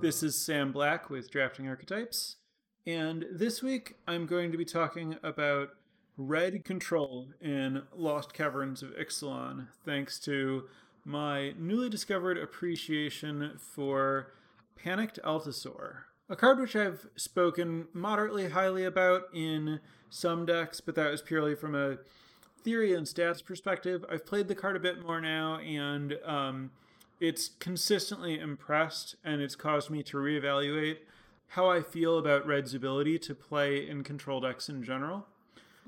This 0.00 0.22
is 0.22 0.34
Sam 0.34 0.72
Black 0.72 1.10
with 1.10 1.30
Drafting 1.30 1.68
Archetypes, 1.68 2.36
and 2.86 3.26
this 3.30 3.62
week 3.62 3.96
I'm 4.08 4.24
going 4.24 4.50
to 4.50 4.56
be 4.56 4.64
talking 4.64 5.16
about 5.22 5.72
red 6.16 6.64
control 6.64 7.28
in 7.38 7.82
Lost 7.94 8.32
Caverns 8.32 8.82
of 8.82 8.96
Ixalan, 8.96 9.66
thanks 9.84 10.18
to 10.20 10.64
my 11.04 11.52
newly 11.58 11.90
discovered 11.90 12.38
appreciation 12.38 13.52
for 13.58 14.32
Panicked 14.74 15.18
Altisaur, 15.22 16.04
a 16.30 16.36
card 16.36 16.60
which 16.60 16.74
I've 16.74 17.06
spoken 17.16 17.88
moderately 17.92 18.48
highly 18.48 18.84
about 18.84 19.24
in 19.34 19.80
some 20.08 20.46
decks, 20.46 20.80
but 20.80 20.94
that 20.94 21.10
was 21.10 21.20
purely 21.20 21.54
from 21.54 21.74
a 21.74 21.98
theory 22.64 22.94
and 22.94 23.06
stats 23.06 23.44
perspective. 23.44 24.06
I've 24.10 24.24
played 24.24 24.48
the 24.48 24.54
card 24.54 24.76
a 24.76 24.80
bit 24.80 25.02
more 25.02 25.20
now, 25.20 25.58
and 25.58 26.16
um, 26.24 26.70
it's 27.20 27.50
consistently 27.58 28.38
impressed, 28.38 29.16
and 29.24 29.40
it's 29.40 29.54
caused 29.54 29.90
me 29.90 30.02
to 30.04 30.16
reevaluate 30.16 30.98
how 31.48 31.68
I 31.68 31.82
feel 31.82 32.18
about 32.18 32.46
Red's 32.46 32.74
ability 32.74 33.18
to 33.20 33.34
play 33.34 33.86
in 33.88 34.02
control 34.04 34.40
decks 34.40 34.68
in 34.68 34.82
general. 34.82 35.26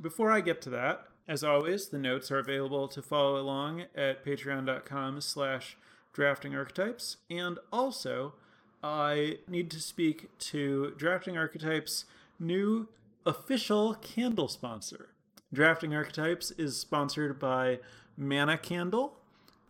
Before 0.00 0.30
I 0.30 0.40
get 0.40 0.60
to 0.62 0.70
that, 0.70 1.06
as 1.28 1.44
always, 1.44 1.88
the 1.88 1.98
notes 1.98 2.30
are 2.30 2.38
available 2.38 2.88
to 2.88 3.00
follow 3.00 3.40
along 3.40 3.84
at 3.94 4.24
patreon.com 4.24 5.20
slash 5.20 5.76
drafting 6.12 6.54
archetypes. 6.54 7.18
And 7.30 7.58
also, 7.72 8.34
I 8.82 9.38
need 9.46 9.70
to 9.70 9.80
speak 9.80 10.36
to 10.38 10.92
Drafting 10.96 11.38
Archetypes' 11.38 12.04
new 12.40 12.88
official 13.24 13.94
candle 13.94 14.48
sponsor. 14.48 15.10
Drafting 15.52 15.94
Archetypes 15.94 16.50
is 16.52 16.76
sponsored 16.76 17.38
by 17.38 17.78
Mana 18.16 18.58
Candle. 18.58 19.18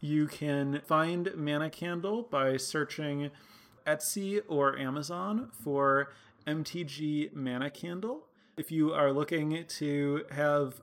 You 0.04 0.26
can 0.26 0.80
find 0.84 1.30
Mana 1.36 1.70
Candle 1.70 2.22
by 2.22 2.56
searching 2.56 3.30
Etsy 3.86 4.40
or 4.48 4.76
Amazon 4.76 5.50
for 5.52 6.10
MTG 6.44 7.32
Mana 7.32 7.70
Candle. 7.70 8.26
If 8.56 8.72
you 8.72 8.92
are 8.92 9.12
looking 9.12 9.64
to 9.64 10.24
have 10.32 10.82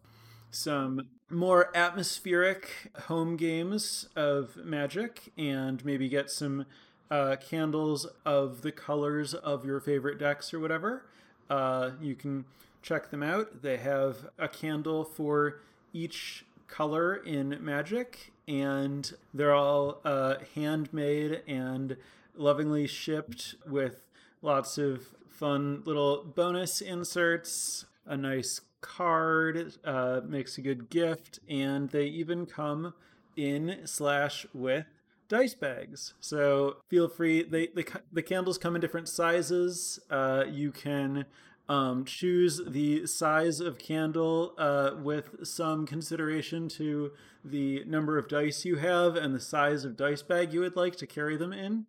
some 0.52 1.10
more 1.30 1.70
atmospheric 1.76 2.94
home 3.08 3.36
games 3.36 4.08
of 4.16 4.56
Magic 4.56 5.34
and 5.38 5.84
maybe 5.84 6.08
get 6.08 6.32
some 6.32 6.66
uh, 7.12 7.36
candles 7.36 8.08
of 8.26 8.62
the 8.62 8.72
colors 8.72 9.34
of 9.34 9.66
your 9.66 9.82
favorite 9.82 10.18
decks 10.18 10.54
or 10.54 10.62
whatever, 10.62 11.04
uh, 11.50 11.90
you 12.00 12.16
can 12.16 12.46
check 12.82 13.12
them 13.12 13.22
out. 13.22 13.64
They 13.64 13.76
have 13.76 14.30
a 14.38 14.48
candle 14.48 15.04
for 15.04 15.60
each 15.92 16.46
color 16.70 17.16
in 17.16 17.58
Magic, 17.60 18.32
and 18.50 19.14
they're 19.32 19.54
all 19.54 20.02
uh, 20.04 20.36
handmade 20.56 21.44
and 21.48 21.96
lovingly 22.36 22.88
shipped 22.88 23.56
with 23.68 24.08
lots 24.42 24.80
of 24.80 25.04
fun 25.30 25.84
little 25.86 26.24
bonus 26.24 26.82
inserts, 26.82 27.86
a 28.08 28.18
nice 28.18 28.62
card, 28.82 29.74
uh, 29.86 30.22
makes 30.26 30.58
a 30.58 30.62
good 30.62 30.90
gift, 30.90 31.40
and 31.48 31.92
they 31.92 32.06
even 32.06 32.48
come 32.48 32.94
in 33.38 33.82
slash 33.86 34.48
with 34.52 34.88
dice 35.28 35.54
bags. 35.54 36.16
So 36.20 36.78
feel 36.88 37.08
free. 37.08 37.44
They, 37.44 37.68
they 37.68 37.86
the 38.12 38.24
candles 38.24 38.58
come 38.58 38.74
in 38.76 38.82
different 38.82 39.08
sizes. 39.08 40.00
Uh, 40.10 40.46
you 40.50 40.72
can 40.72 41.26
um, 41.70 42.04
choose 42.04 42.60
the 42.68 43.06
size 43.06 43.60
of 43.60 43.78
candle 43.78 44.56
uh, 44.58 44.92
with 45.02 45.46
some 45.46 45.86
consideration 45.86 46.68
to 46.68 47.12
the 47.46 47.86
number 47.86 48.18
of 48.18 48.28
dice 48.28 48.66
you 48.66 48.78
have 48.78 49.16
and 49.16 49.36
the 49.36 49.40
size 49.40 49.86
of 49.86 49.96
dice 49.96 50.24
bag 50.24 50.52
you 50.52 50.62
would 50.62 50.76
like 50.76 50.96
to 50.98 51.08
carry 51.08 51.38
them 51.38 51.54
in. 51.54 51.86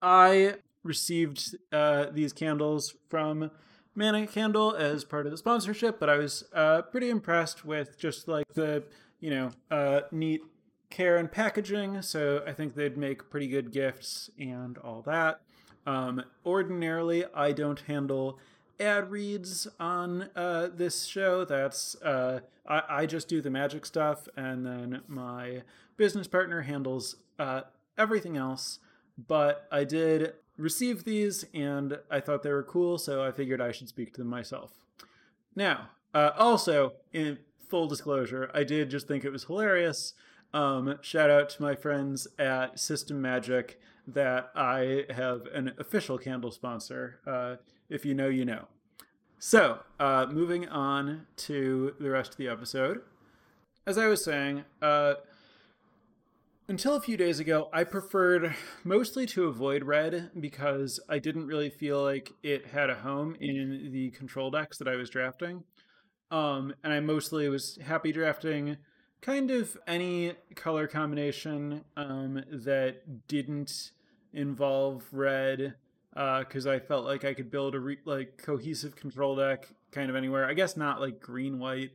I 0.00 0.54
received 0.84 1.56
uh, 1.72 2.06
these 2.12 2.32
candles 2.32 2.94
from 3.08 3.50
Mana 3.94 4.26
Candle 4.26 4.74
as 4.74 5.04
part 5.04 5.26
of 5.26 5.32
the 5.32 5.38
sponsorship, 5.38 5.98
but 5.98 6.08
I 6.08 6.16
was 6.16 6.44
uh, 6.54 6.82
pretty 6.82 7.10
impressed 7.10 7.64
with 7.64 7.98
just 7.98 8.28
like 8.28 8.54
the 8.54 8.84
you 9.20 9.30
know 9.30 9.50
uh, 9.70 10.02
neat 10.12 10.42
care 10.90 11.16
and 11.16 11.30
packaging. 11.30 12.02
So 12.02 12.42
I 12.46 12.52
think 12.52 12.74
they'd 12.74 12.96
make 12.96 13.30
pretty 13.30 13.48
good 13.48 13.72
gifts 13.72 14.30
and 14.38 14.78
all 14.78 15.02
that. 15.02 15.40
Um, 15.86 16.22
ordinarily, 16.46 17.24
I 17.34 17.52
don't 17.52 17.80
handle 17.80 18.38
ad 18.80 19.10
reads 19.10 19.68
on 19.78 20.30
uh, 20.34 20.68
this 20.74 21.04
show. 21.04 21.44
That's 21.44 21.94
uh, 22.02 22.40
I, 22.66 22.82
I, 22.88 23.06
just 23.06 23.28
do 23.28 23.40
the 23.40 23.50
magic 23.50 23.86
stuff, 23.86 24.28
and 24.36 24.64
then 24.66 25.02
my 25.06 25.62
business 25.96 26.26
partner 26.26 26.62
handles 26.62 27.16
uh, 27.38 27.62
everything 27.96 28.36
else. 28.36 28.78
But 29.28 29.66
I 29.70 29.84
did 29.84 30.34
receive 30.56 31.04
these, 31.04 31.44
and 31.54 31.98
I 32.10 32.20
thought 32.20 32.42
they 32.42 32.52
were 32.52 32.62
cool, 32.62 32.98
so 32.98 33.24
I 33.24 33.30
figured 33.30 33.60
I 33.60 33.72
should 33.72 33.88
speak 33.88 34.12
to 34.14 34.20
them 34.20 34.28
myself. 34.28 34.72
Now, 35.54 35.90
uh, 36.14 36.30
also 36.38 36.94
in 37.12 37.38
full 37.68 37.88
disclosure, 37.88 38.50
I 38.54 38.64
did 38.64 38.90
just 38.90 39.06
think 39.06 39.24
it 39.24 39.30
was 39.30 39.44
hilarious. 39.44 40.14
Um, 40.54 40.98
shout 41.00 41.30
out 41.30 41.48
to 41.50 41.62
my 41.62 41.74
friends 41.74 42.26
at 42.38 42.78
System 42.78 43.20
Magic 43.20 43.80
that 44.06 44.50
I 44.54 45.04
have 45.10 45.46
an 45.54 45.72
official 45.78 46.18
candle 46.18 46.50
sponsor. 46.50 47.20
If 47.92 48.06
you 48.06 48.14
know, 48.14 48.28
you 48.28 48.46
know. 48.46 48.68
So, 49.38 49.80
uh, 50.00 50.26
moving 50.30 50.66
on 50.66 51.26
to 51.36 51.94
the 52.00 52.08
rest 52.08 52.32
of 52.32 52.36
the 52.38 52.48
episode. 52.48 53.02
As 53.86 53.98
I 53.98 54.06
was 54.06 54.24
saying, 54.24 54.64
uh, 54.80 55.14
until 56.68 56.96
a 56.96 57.00
few 57.02 57.18
days 57.18 57.38
ago, 57.38 57.68
I 57.70 57.84
preferred 57.84 58.54
mostly 58.82 59.26
to 59.26 59.44
avoid 59.44 59.84
red 59.84 60.30
because 60.40 61.00
I 61.06 61.18
didn't 61.18 61.48
really 61.48 61.68
feel 61.68 62.02
like 62.02 62.32
it 62.42 62.68
had 62.68 62.88
a 62.88 62.94
home 62.94 63.36
in 63.40 63.90
the 63.92 64.10
control 64.12 64.50
decks 64.50 64.78
that 64.78 64.88
I 64.88 64.96
was 64.96 65.10
drafting. 65.10 65.64
Um, 66.30 66.74
and 66.82 66.94
I 66.94 67.00
mostly 67.00 67.46
was 67.50 67.78
happy 67.84 68.10
drafting 68.10 68.78
kind 69.20 69.50
of 69.50 69.76
any 69.86 70.32
color 70.54 70.86
combination 70.86 71.84
um, 71.98 72.42
that 72.50 73.28
didn't 73.28 73.90
involve 74.32 75.04
red 75.12 75.74
because 76.12 76.66
uh, 76.66 76.72
I 76.72 76.78
felt 76.78 77.06
like 77.06 77.24
I 77.24 77.34
could 77.34 77.50
build 77.50 77.74
a 77.74 77.80
re- 77.80 77.98
like 78.04 78.38
cohesive 78.38 78.96
control 78.96 79.36
deck 79.36 79.68
kind 79.90 80.10
of 80.10 80.16
anywhere. 80.16 80.46
I 80.46 80.54
guess 80.54 80.76
not 80.76 81.00
like 81.00 81.20
green 81.20 81.58
white, 81.58 81.92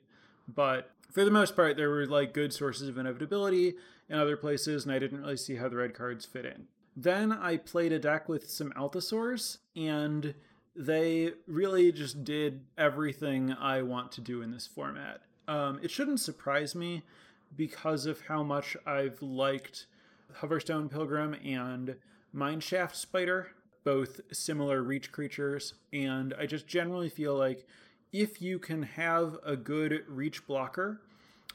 but 0.47 0.91
for 1.11 1.23
the 1.23 1.31
most 1.31 1.55
part, 1.55 1.77
there 1.77 1.89
were 1.89 2.05
like 2.05 2.33
good 2.33 2.53
sources 2.53 2.89
of 2.89 2.97
inevitability 2.97 3.75
in 4.09 4.17
other 4.17 4.37
places, 4.37 4.83
and 4.83 4.93
I 4.93 4.99
didn't 4.99 5.21
really 5.21 5.37
see 5.37 5.55
how 5.55 5.69
the 5.69 5.75
red 5.75 5.93
cards 5.93 6.25
fit 6.25 6.45
in. 6.45 6.67
Then 6.95 7.31
I 7.31 7.57
played 7.57 7.91
a 7.91 7.99
deck 7.99 8.27
with 8.27 8.49
some 8.49 8.71
Altisaurs, 8.71 9.59
and 9.75 10.33
they 10.75 11.33
really 11.45 11.91
just 11.91 12.23
did 12.23 12.61
everything 12.77 13.53
I 13.53 13.83
want 13.83 14.11
to 14.13 14.21
do 14.21 14.41
in 14.41 14.51
this 14.51 14.67
format. 14.67 15.21
Um, 15.47 15.79
it 15.83 15.91
shouldn't 15.91 16.19
surprise 16.19 16.75
me 16.75 17.03
because 17.55 18.05
of 18.05 18.21
how 18.21 18.43
much 18.43 18.75
I've 18.85 19.21
liked 19.21 19.85
Hoverstone 20.41 20.91
Pilgrim 20.91 21.33
and 21.33 21.95
Mineshaft 22.35 22.95
Spider 22.95 23.51
both 23.87 24.19
similar 24.33 24.83
reach 24.83 25.13
creatures, 25.13 25.73
and 25.93 26.33
I 26.37 26.45
just 26.45 26.67
generally 26.67 27.07
feel 27.07 27.37
like 27.37 27.65
if 28.11 28.41
you 28.41 28.59
can 28.59 28.83
have 28.83 29.37
a 29.45 29.55
good 29.55 30.03
reach 30.09 30.45
blocker, 30.45 30.99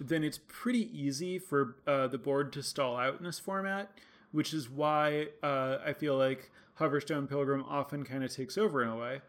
then 0.01 0.25
it's 0.25 0.41
pretty 0.49 0.89
easy 0.99 1.39
for 1.39 1.77
uh, 1.87 2.07
the 2.07 2.17
board 2.17 2.51
to 2.55 2.63
stall 2.63 2.97
out 2.97 3.19
in 3.19 3.27
this 3.27 3.39
format, 3.39 3.91
which 4.31 4.55
is 4.55 4.71
why 4.71 5.27
uh, 5.43 5.77
I 5.85 5.93
feel 5.93 6.17
like 6.17 6.51
Hoverstone 6.81 7.29
Pilgrim 7.29 7.67
often 7.69 8.03
kind 8.03 8.25
of 8.25 8.35
takes 8.35 8.57
over 8.57 8.83
in 8.83 8.89
a 8.89 8.97
way. 8.97 9.21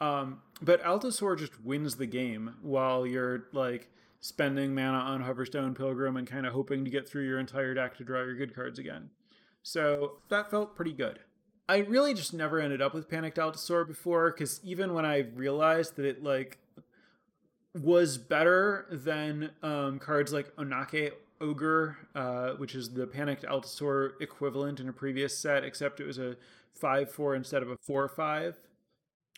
Um, 0.00 0.40
but 0.62 0.82
Altisaur 0.82 1.38
just 1.38 1.62
wins 1.62 1.96
the 1.96 2.06
game 2.06 2.54
while 2.62 3.06
you're 3.06 3.48
like 3.52 3.90
spending 4.20 4.74
mana 4.74 4.96
on 4.96 5.22
Hoverstone 5.22 5.76
Pilgrim 5.76 6.16
and 6.16 6.26
kind 6.26 6.46
of 6.46 6.54
hoping 6.54 6.86
to 6.86 6.90
get 6.90 7.06
through 7.06 7.26
your 7.26 7.38
entire 7.38 7.74
deck 7.74 7.98
to 7.98 8.04
draw 8.04 8.22
your 8.22 8.34
good 8.34 8.54
cards 8.54 8.78
again. 8.78 9.10
So 9.62 10.12
that 10.30 10.50
felt 10.50 10.74
pretty 10.74 10.94
good. 10.94 11.18
I 11.68 11.78
really 11.78 12.14
just 12.14 12.32
never 12.32 12.60
ended 12.60 12.80
up 12.80 12.94
with 12.94 13.08
Panicked 13.08 13.38
Altisaur 13.38 13.86
before 13.86 14.30
because 14.30 14.60
even 14.62 14.94
when 14.94 15.04
I 15.04 15.26
realized 15.34 15.96
that 15.96 16.04
it 16.04 16.22
like 16.22 16.58
was 17.74 18.18
better 18.18 18.86
than 18.90 19.50
um, 19.62 19.98
cards 19.98 20.32
like 20.32 20.54
Onakke 20.56 21.12
Ogre, 21.40 21.98
uh, 22.14 22.50
which 22.52 22.74
is 22.74 22.90
the 22.90 23.06
Panicked 23.06 23.44
Altisaur 23.44 24.12
equivalent 24.20 24.80
in 24.80 24.88
a 24.88 24.92
previous 24.92 25.36
set, 25.36 25.64
except 25.64 26.00
it 26.00 26.06
was 26.06 26.18
a 26.18 26.36
five 26.72 27.10
four 27.10 27.34
instead 27.34 27.62
of 27.62 27.70
a 27.70 27.76
four 27.76 28.08
five. 28.08 28.56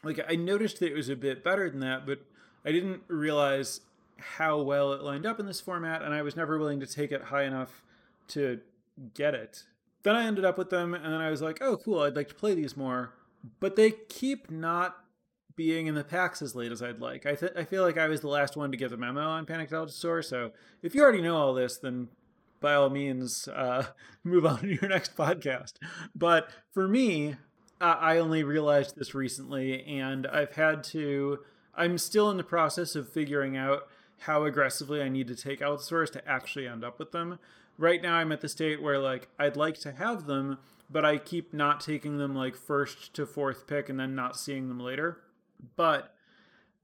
Like 0.04 0.20
I 0.28 0.36
noticed 0.36 0.80
that 0.80 0.90
it 0.90 0.94
was 0.94 1.08
a 1.08 1.16
bit 1.16 1.42
better 1.42 1.70
than 1.70 1.80
that, 1.80 2.06
but 2.06 2.20
I 2.64 2.72
didn't 2.72 3.02
realize 3.08 3.80
how 4.18 4.60
well 4.60 4.92
it 4.92 5.02
lined 5.02 5.24
up 5.24 5.40
in 5.40 5.46
this 5.46 5.60
format, 5.60 6.02
and 6.02 6.12
I 6.12 6.22
was 6.22 6.36
never 6.36 6.58
willing 6.58 6.80
to 6.80 6.86
take 6.86 7.10
it 7.10 7.22
high 7.22 7.44
enough 7.44 7.82
to 8.28 8.60
get 9.14 9.34
it 9.34 9.64
then 10.02 10.16
I 10.16 10.24
ended 10.24 10.44
up 10.44 10.58
with 10.58 10.70
them, 10.70 10.94
and 10.94 11.04
then 11.04 11.20
I 11.20 11.30
was 11.30 11.42
like, 11.42 11.58
oh, 11.60 11.76
cool, 11.76 12.00
I'd 12.00 12.16
like 12.16 12.28
to 12.28 12.34
play 12.34 12.54
these 12.54 12.76
more. 12.76 13.12
But 13.60 13.76
they 13.76 13.92
keep 14.08 14.50
not 14.50 14.96
being 15.56 15.86
in 15.88 15.94
the 15.94 16.04
packs 16.04 16.40
as 16.40 16.54
late 16.54 16.70
as 16.70 16.82
I'd 16.82 17.00
like. 17.00 17.26
I, 17.26 17.34
th- 17.34 17.52
I 17.56 17.64
feel 17.64 17.82
like 17.82 17.98
I 17.98 18.06
was 18.06 18.20
the 18.20 18.28
last 18.28 18.56
one 18.56 18.70
to 18.70 18.76
get 18.76 18.90
the 18.90 18.96
memo 18.96 19.20
on 19.20 19.46
Panicked 19.46 19.72
Altisaur, 19.72 20.24
so 20.24 20.52
if 20.82 20.94
you 20.94 21.02
already 21.02 21.22
know 21.22 21.36
all 21.36 21.54
this, 21.54 21.76
then 21.78 22.08
by 22.60 22.74
all 22.74 22.90
means, 22.90 23.48
uh, 23.48 23.86
move 24.24 24.46
on 24.46 24.60
to 24.60 24.68
your 24.68 24.88
next 24.88 25.16
podcast. 25.16 25.74
But 26.14 26.50
for 26.72 26.88
me, 26.88 27.36
I 27.80 28.18
only 28.18 28.42
realized 28.42 28.96
this 28.96 29.14
recently, 29.14 29.84
and 29.84 30.26
I've 30.26 30.54
had 30.54 30.82
to. 30.84 31.38
I'm 31.74 31.96
still 31.96 32.28
in 32.30 32.36
the 32.36 32.44
process 32.44 32.96
of 32.96 33.08
figuring 33.08 33.56
out 33.56 33.82
how 34.20 34.44
aggressively 34.44 35.00
I 35.00 35.08
need 35.08 35.28
to 35.28 35.36
take 35.36 35.62
Allosaurus 35.62 36.10
to 36.10 36.28
actually 36.28 36.66
end 36.66 36.84
up 36.84 36.98
with 36.98 37.12
them. 37.12 37.38
Right 37.78 38.02
now, 38.02 38.16
I'm 38.16 38.32
at 38.32 38.40
the 38.40 38.48
state 38.48 38.82
where 38.82 38.98
like 38.98 39.28
I'd 39.38 39.56
like 39.56 39.78
to 39.80 39.92
have 39.92 40.26
them, 40.26 40.58
but 40.90 41.04
I 41.04 41.16
keep 41.16 41.54
not 41.54 41.80
taking 41.80 42.18
them 42.18 42.34
like 42.34 42.56
first 42.56 43.14
to 43.14 43.24
fourth 43.24 43.66
pick 43.66 43.88
and 43.88 43.98
then 43.98 44.14
not 44.16 44.36
seeing 44.36 44.68
them 44.68 44.80
later. 44.80 45.20
But 45.76 46.14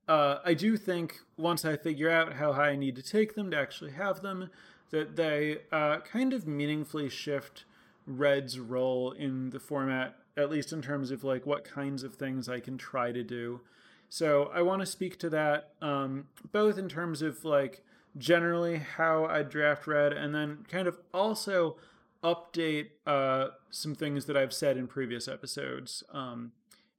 uh, 0.08 0.38
I 0.44 0.54
do 0.54 0.76
think 0.76 1.20
once 1.36 1.64
I 1.64 1.76
figure 1.76 2.10
out 2.10 2.34
how 2.34 2.52
high 2.52 2.70
I 2.70 2.76
need 2.76 2.94
to 2.96 3.02
take 3.02 3.34
them 3.34 3.50
to 3.50 3.58
actually 3.58 3.92
have 3.92 4.22
them, 4.22 4.50
that 4.90 5.16
they 5.16 5.58
uh, 5.72 5.98
kind 6.00 6.32
of 6.32 6.46
meaningfully 6.46 7.08
shift 7.08 7.64
Red's 8.06 8.60
role 8.60 9.10
in 9.10 9.50
the 9.50 9.60
format, 9.60 10.16
at 10.36 10.50
least 10.50 10.72
in 10.72 10.80
terms 10.80 11.10
of 11.10 11.24
like 11.24 11.44
what 11.44 11.64
kinds 11.64 12.04
of 12.04 12.14
things 12.14 12.48
I 12.48 12.60
can 12.60 12.78
try 12.78 13.10
to 13.10 13.24
do. 13.24 13.60
So 14.08 14.50
I 14.54 14.62
want 14.62 14.80
to 14.80 14.86
speak 14.86 15.18
to 15.20 15.30
that 15.30 15.70
um, 15.82 16.28
both 16.52 16.78
in 16.78 16.88
terms 16.88 17.22
of 17.22 17.44
like 17.44 17.82
generally 18.16 18.78
how 18.78 19.26
I 19.26 19.42
draft 19.42 19.86
Red, 19.86 20.12
and 20.12 20.34
then 20.34 20.64
kind 20.68 20.86
of 20.86 20.98
also 21.12 21.76
update 22.22 22.88
uh, 23.06 23.48
some 23.70 23.94
things 23.94 24.24
that 24.26 24.36
I've 24.36 24.52
said 24.52 24.76
in 24.76 24.86
previous 24.86 25.28
episodes 25.28 26.02
um, 26.12 26.52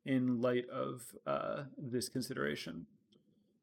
in 0.06 0.42
light 0.42 0.70
of 0.70 1.16
uh, 1.26 1.64
this 1.78 2.10
consideration. 2.10 2.86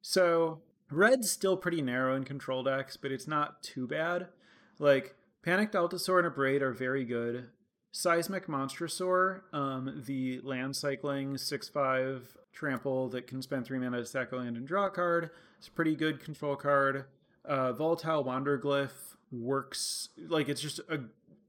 So 0.01 0.61
red's 0.91 1.31
still 1.31 1.57
pretty 1.57 1.81
narrow 1.81 2.17
in 2.17 2.25
control 2.25 2.65
decks, 2.65 2.97
but 2.97 3.13
it's 3.13 3.29
not 3.29 3.63
too 3.63 3.87
bad. 3.87 4.29
Like 4.79 5.15
Panicked 5.43 5.75
Altisaur 5.75 6.19
and 6.19 6.35
Abrade 6.35 6.63
are 6.63 6.73
very 6.73 7.05
good. 7.05 7.49
Seismic 7.93 8.47
Monstrosaur, 8.47 9.43
um, 9.53 10.03
the 10.07 10.41
land 10.43 10.75
cycling 10.75 11.37
6 11.37 11.69
5 11.69 12.37
trample 12.53 13.09
that 13.11 13.27
can 13.27 13.43
spend 13.43 13.67
3 13.67 13.79
mana 13.79 13.99
to 13.99 14.07
sack 14.07 14.33
a 14.33 14.37
land 14.37 14.57
and 14.57 14.67
draw 14.67 14.87
a 14.87 14.91
card, 14.91 15.31
it's 15.59 15.69
a 15.69 15.71
pretty 15.71 15.95
good 15.95 16.19
control 16.19 16.57
card. 16.57 17.05
Uh, 17.45 17.73
Volatile 17.73 18.25
Wanderglyph 18.25 19.17
works, 19.31 20.11
like, 20.29 20.49
it's 20.49 20.61
just 20.61 20.79
a 20.89 21.01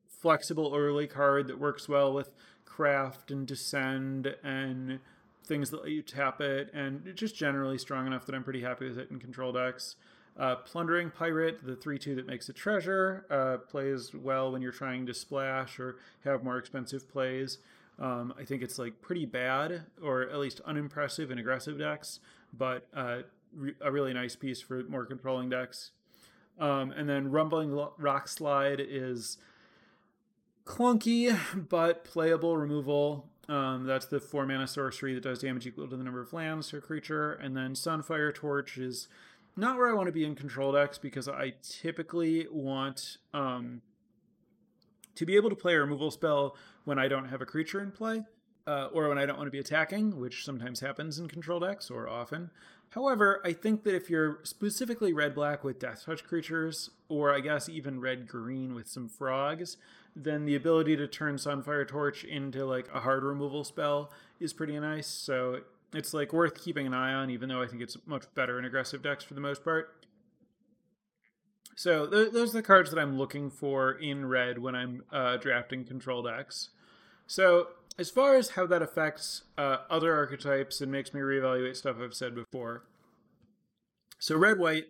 flexible 0.07 0.73
early 0.75 1.07
card 1.07 1.47
that 1.47 1.59
works 1.59 1.87
well 1.89 2.13
with 2.13 2.33
Craft 2.65 3.29
and 3.29 3.45
Descend 3.45 4.35
and 4.43 4.99
things 5.45 5.69
that 5.69 5.81
let 5.81 5.91
you 5.91 6.01
tap 6.01 6.39
it, 6.41 6.71
and 6.73 7.11
just 7.15 7.35
generally 7.35 7.77
strong 7.77 8.07
enough 8.07 8.25
that 8.25 8.33
I'm 8.33 8.43
pretty 8.43 8.61
happy 8.61 8.87
with 8.87 8.97
it 8.97 9.11
in 9.11 9.19
control 9.19 9.51
decks. 9.51 9.95
Uh, 10.39 10.55
Plundering 10.55 11.11
Pirate, 11.11 11.59
the 11.63 11.75
3 11.75 11.99
2 11.99 12.15
that 12.15 12.25
makes 12.25 12.49
a 12.49 12.53
treasure, 12.53 13.25
uh, 13.29 13.57
plays 13.57 14.13
well 14.15 14.51
when 14.51 14.61
you're 14.61 14.71
trying 14.71 15.05
to 15.05 15.13
splash 15.13 15.79
or 15.79 15.97
have 16.23 16.43
more 16.43 16.57
expensive 16.57 17.07
plays. 17.11 17.59
Um, 17.99 18.33
I 18.39 18.43
think 18.43 18.63
it's 18.63 18.79
like 18.79 19.01
pretty 19.01 19.25
bad, 19.25 19.83
or 20.01 20.23
at 20.23 20.39
least 20.39 20.61
unimpressive 20.65 21.29
in 21.29 21.37
aggressive 21.37 21.77
decks, 21.77 22.19
but 22.57 22.87
uh, 22.95 23.19
a 23.81 23.91
really 23.91 24.13
nice 24.13 24.35
piece 24.35 24.61
for 24.61 24.83
more 24.83 25.05
controlling 25.05 25.49
decks. 25.49 25.91
Um, 26.59 26.91
and 26.91 27.09
then 27.09 27.31
Rumbling 27.31 27.71
Rock 27.97 28.27
Slide 28.27 28.79
is 28.79 29.37
clunky 30.65 31.37
but 31.69 32.03
playable 32.03 32.57
removal. 32.57 33.27
Um, 33.49 33.85
that's 33.85 34.05
the 34.05 34.19
four 34.19 34.45
mana 34.45 34.67
sorcery 34.67 35.13
that 35.15 35.23
does 35.23 35.39
damage 35.39 35.67
equal 35.67 35.87
to 35.87 35.97
the 35.97 36.03
number 36.03 36.21
of 36.21 36.31
lands 36.31 36.73
a 36.73 36.79
creature. 36.79 37.33
And 37.33 37.57
then 37.57 37.73
Sunfire 37.73 38.33
Torch 38.33 38.77
is 38.77 39.07
not 39.55 39.77
where 39.77 39.89
I 39.89 39.93
want 39.93 40.07
to 40.07 40.13
be 40.13 40.25
in 40.25 40.35
control 40.35 40.71
decks 40.71 40.97
because 40.97 41.27
I 41.27 41.53
typically 41.61 42.47
want 42.49 43.17
um, 43.33 43.81
to 45.15 45.25
be 45.25 45.35
able 45.35 45.49
to 45.49 45.55
play 45.55 45.73
a 45.73 45.79
removal 45.79 46.11
spell 46.11 46.55
when 46.85 46.97
I 46.97 47.07
don't 47.07 47.25
have 47.25 47.41
a 47.41 47.45
creature 47.45 47.81
in 47.81 47.91
play. 47.91 48.23
Uh, 48.65 48.87
or 48.93 49.09
when 49.09 49.17
I 49.17 49.25
don't 49.25 49.35
want 49.35 49.47
to 49.47 49.51
be 49.51 49.59
attacking, 49.59 50.17
which 50.17 50.45
sometimes 50.45 50.79
happens 50.79 51.19
in 51.19 51.27
control 51.27 51.59
decks 51.59 51.91
or 51.91 52.07
often. 52.07 52.49
However, 52.93 53.41
I 53.43 53.53
think 53.53 53.83
that 53.83 53.95
if 53.95 54.09
you're 54.09 54.39
specifically 54.43 55.13
red 55.13 55.33
black 55.33 55.63
with 55.63 55.79
death 55.79 56.03
touch 56.05 56.23
creatures, 56.23 56.91
or 57.09 57.33
I 57.33 57.39
guess 57.39 57.67
even 57.67 57.99
red 57.99 58.27
green 58.27 58.75
with 58.75 58.87
some 58.87 59.09
frogs, 59.09 59.77
then 60.15 60.45
the 60.45 60.55
ability 60.55 60.95
to 60.97 61.07
turn 61.07 61.37
Sunfire 61.37 61.87
Torch 61.87 62.23
into 62.23 62.65
like 62.65 62.87
a 62.93 62.99
hard 62.99 63.23
removal 63.23 63.63
spell 63.63 64.11
is 64.39 64.53
pretty 64.53 64.79
nice. 64.79 65.07
So 65.07 65.61
it's 65.91 66.13
like 66.13 66.33
worth 66.33 66.63
keeping 66.63 66.85
an 66.85 66.93
eye 66.93 67.13
on, 67.13 67.31
even 67.31 67.49
though 67.49 67.63
I 67.63 67.67
think 67.67 67.81
it's 67.81 67.97
much 68.05 68.25
better 68.35 68.59
in 68.59 68.65
aggressive 68.65 69.01
decks 69.01 69.23
for 69.23 69.33
the 69.33 69.41
most 69.41 69.63
part. 69.63 70.05
So 71.75 72.05
th- 72.05 72.31
those 72.31 72.51
are 72.51 72.59
the 72.59 72.63
cards 72.63 72.91
that 72.91 72.99
I'm 72.99 73.17
looking 73.17 73.49
for 73.49 73.91
in 73.91 74.27
red 74.27 74.59
when 74.59 74.75
I'm 74.75 75.03
uh, 75.11 75.37
drafting 75.37 75.83
control 75.83 76.21
decks. 76.21 76.69
So 77.33 77.69
as 77.97 78.11
far 78.11 78.35
as 78.35 78.49
how 78.49 78.67
that 78.67 78.83
affects 78.83 79.41
uh, 79.57 79.77
other 79.89 80.15
archetypes 80.15 80.81
and 80.81 80.91
makes 80.91 81.15
me 81.15 81.21
reevaluate 81.21 81.75
stuff 81.75 81.95
I've 81.99 82.13
said 82.13 82.35
before. 82.35 82.83
So 84.19 84.37
red 84.37 84.59
white 84.59 84.85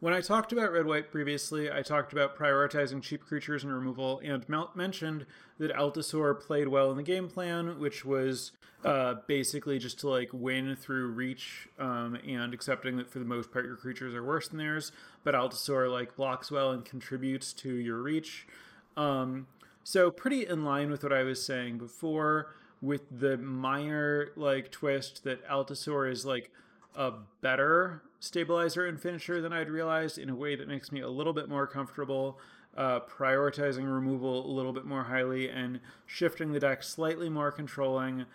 when 0.00 0.12
I 0.12 0.20
talked 0.20 0.50
about 0.50 0.72
red 0.72 0.86
white 0.86 1.12
previously, 1.12 1.70
I 1.70 1.82
talked 1.82 2.12
about 2.12 2.36
prioritizing 2.36 3.00
cheap 3.02 3.24
creatures 3.24 3.62
and 3.62 3.72
removal, 3.72 4.20
and 4.24 4.44
mentioned 4.74 5.26
that 5.58 5.70
Altisaur 5.70 6.40
played 6.40 6.66
well 6.66 6.90
in 6.90 6.96
the 6.96 7.04
game 7.04 7.28
plan, 7.28 7.78
which 7.78 8.04
was 8.04 8.50
uh, 8.84 9.16
basically 9.28 9.78
just 9.78 10.00
to 10.00 10.08
like 10.08 10.30
win 10.32 10.74
through 10.74 11.12
reach 11.12 11.68
um, 11.78 12.18
and 12.26 12.52
accepting 12.52 12.96
that 12.96 13.08
for 13.08 13.20
the 13.20 13.24
most 13.24 13.52
part 13.52 13.64
your 13.64 13.76
creatures 13.76 14.12
are 14.12 14.24
worse 14.24 14.48
than 14.48 14.58
theirs, 14.58 14.90
but 15.22 15.34
Altisaur 15.34 15.88
like 15.88 16.16
blocks 16.16 16.50
well 16.50 16.72
and 16.72 16.84
contributes 16.84 17.52
to 17.52 17.72
your 17.72 18.02
reach. 18.02 18.48
Um, 18.96 19.46
so 19.84 20.10
pretty 20.10 20.46
in 20.46 20.64
line 20.64 20.90
with 20.90 21.02
what 21.02 21.12
I 21.12 21.22
was 21.22 21.44
saying 21.44 21.78
before, 21.78 22.54
with 22.80 23.02
the 23.10 23.36
minor 23.36 24.30
like 24.36 24.70
twist 24.70 25.24
that 25.24 25.46
Altisaur 25.46 26.10
is 26.10 26.24
like 26.24 26.50
a 26.94 27.12
better 27.40 28.02
stabilizer 28.18 28.86
and 28.86 29.00
finisher 29.00 29.40
than 29.40 29.52
I'd 29.52 29.68
realized 29.68 30.18
in 30.18 30.28
a 30.28 30.34
way 30.34 30.56
that 30.56 30.68
makes 30.68 30.90
me 30.90 31.00
a 31.00 31.08
little 31.08 31.32
bit 31.32 31.48
more 31.48 31.66
comfortable 31.66 32.38
uh, 32.76 33.00
prioritizing 33.00 33.92
removal 33.92 34.46
a 34.46 34.52
little 34.52 34.72
bit 34.72 34.84
more 34.84 35.04
highly 35.04 35.48
and 35.48 35.80
shifting 36.06 36.52
the 36.52 36.60
deck 36.60 36.82
slightly 36.82 37.28
more 37.28 37.50
controlling 37.50 38.26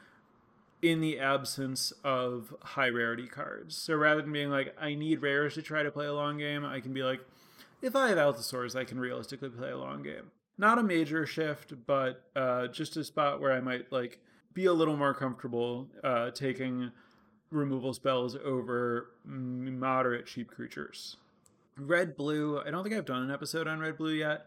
in 0.81 1.01
the 1.01 1.19
absence 1.19 1.93
of 2.03 2.53
high 2.61 2.89
rarity 2.89 3.27
cards. 3.27 3.75
So 3.75 3.95
rather 3.95 4.21
than 4.21 4.33
being 4.33 4.49
like, 4.49 4.75
I 4.79 4.93
need 4.93 5.21
rares 5.21 5.55
to 5.55 5.61
try 5.61 5.83
to 5.83 5.91
play 5.91 6.05
a 6.05 6.13
long 6.13 6.37
game, 6.37 6.65
I 6.65 6.79
can 6.79 6.93
be 6.93 7.01
like, 7.01 7.21
if 7.81 7.95
I 7.95 8.09
have 8.09 8.17
Altisaurs, 8.17 8.75
I 8.75 8.83
can 8.83 8.99
realistically 8.99 9.49
play 9.49 9.71
a 9.71 9.77
long 9.77 10.03
game. 10.03 10.31
Not 10.57 10.79
a 10.79 10.83
major 10.83 11.25
shift, 11.25 11.73
but 11.85 12.23
uh, 12.35 12.67
just 12.67 12.95
a 12.97 13.03
spot 13.03 13.41
where 13.41 13.51
I 13.51 13.59
might 13.59 13.91
like 13.91 14.19
be 14.53 14.65
a 14.65 14.73
little 14.73 14.95
more 14.95 15.13
comfortable 15.13 15.87
uh, 16.03 16.31
taking 16.31 16.91
removal 17.51 17.93
spells 17.93 18.35
over 18.43 19.11
moderate 19.25 20.25
cheap 20.25 20.49
creatures. 20.49 21.17
Red 21.77 22.15
blue, 22.15 22.61
I 22.65 22.71
don't 22.71 22.83
think 22.83 22.95
I've 22.95 23.05
done 23.05 23.23
an 23.23 23.31
episode 23.31 23.67
on 23.67 23.79
red 23.79 23.97
blue 23.97 24.13
yet. 24.13 24.45